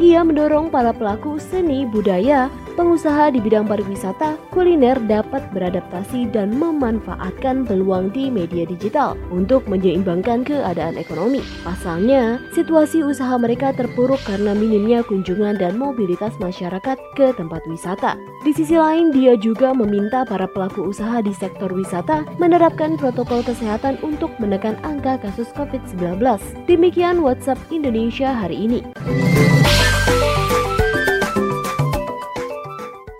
Ia 0.00 0.24
mendorong 0.24 0.72
para 0.72 0.96
pelaku 0.96 1.36
seni 1.36 1.84
budaya, 1.84 2.48
pengusaha 2.74 3.34
di 3.34 3.38
bidang 3.38 3.66
pariwisata, 3.66 4.38
kuliner 4.54 4.98
dapat 5.06 5.46
beradaptasi 5.54 6.30
dan 6.30 6.54
memanfaatkan 6.54 7.68
peluang 7.68 8.10
di 8.10 8.28
media 8.28 8.66
digital 8.66 9.14
untuk 9.30 9.66
menyeimbangkan 9.70 10.42
keadaan 10.42 10.98
ekonomi. 10.98 11.44
Pasalnya, 11.62 12.42
situasi 12.56 13.04
usaha 13.06 13.36
mereka 13.38 13.70
terpuruk 13.76 14.18
karena 14.26 14.56
minimnya 14.56 15.06
kunjungan 15.06 15.60
dan 15.60 15.76
mobilitas 15.76 16.34
masyarakat 16.42 16.96
ke 17.14 17.32
tempat 17.36 17.62
wisata. 17.70 18.16
Di 18.42 18.56
sisi 18.56 18.74
lain, 18.74 19.12
dia 19.12 19.36
juga 19.36 19.70
meminta 19.76 20.24
para 20.24 20.48
pelaku 20.48 20.88
usaha 20.88 21.20
di 21.20 21.36
sektor 21.36 21.68
wisata 21.70 22.24
menerapkan 22.40 22.96
protokol 22.96 23.44
kesehatan 23.44 24.00
untuk 24.00 24.32
menekan 24.40 24.80
angka 24.82 25.20
kasus 25.20 25.52
COVID-19. 25.54 26.18
Demikian 26.64 27.20
WhatsApp 27.20 27.60
Indonesia 27.68 28.32
hari 28.32 28.64
ini. 28.64 28.80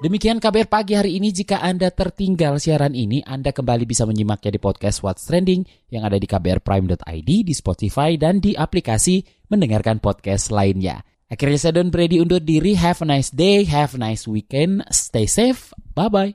Demikian 0.01 0.41
kabar 0.41 0.65
pagi 0.65 0.97
hari 0.97 1.21
ini. 1.21 1.29
Jika 1.29 1.61
Anda 1.61 1.93
tertinggal 1.93 2.57
siaran 2.57 2.97
ini, 2.97 3.21
Anda 3.21 3.53
kembali 3.53 3.85
bisa 3.85 4.09
menyimaknya 4.09 4.57
di 4.57 4.61
podcast 4.61 5.05
What's 5.05 5.29
Trending 5.29 5.69
yang 5.93 6.09
ada 6.09 6.17
di 6.17 6.25
kbrprime.id, 6.25 7.31
di 7.45 7.53
Spotify, 7.53 8.17
dan 8.17 8.41
di 8.41 8.57
aplikasi 8.57 9.21
mendengarkan 9.53 10.01
podcast 10.01 10.49
lainnya. 10.49 11.05
Akhirnya 11.29 11.61
saya 11.61 11.73
Don 11.77 11.93
Brady 11.93 12.17
undur 12.17 12.41
diri. 12.41 12.81
Have 12.81 13.05
a 13.05 13.07
nice 13.13 13.29
day, 13.29 13.69
have 13.69 13.93
a 13.93 14.01
nice 14.01 14.25
weekend, 14.25 14.89
stay 14.89 15.29
safe, 15.29 15.77
bye-bye. 15.93 16.33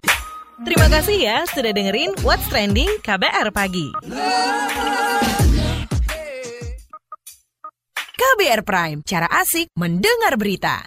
Terima 0.62 0.86
kasih 0.86 1.18
ya 1.26 1.42
sudah 1.50 1.74
dengerin 1.74 2.14
What's 2.22 2.46
Trending 2.54 3.02
KBR 3.02 3.50
Pagi. 3.50 3.92
KBR 8.14 8.62
Prime, 8.62 9.02
cara 9.02 9.26
asik 9.42 9.74
mendengar 9.74 10.38
berita. 10.38 10.86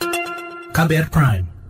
KBR 0.72 1.10
Prime, 1.10 1.57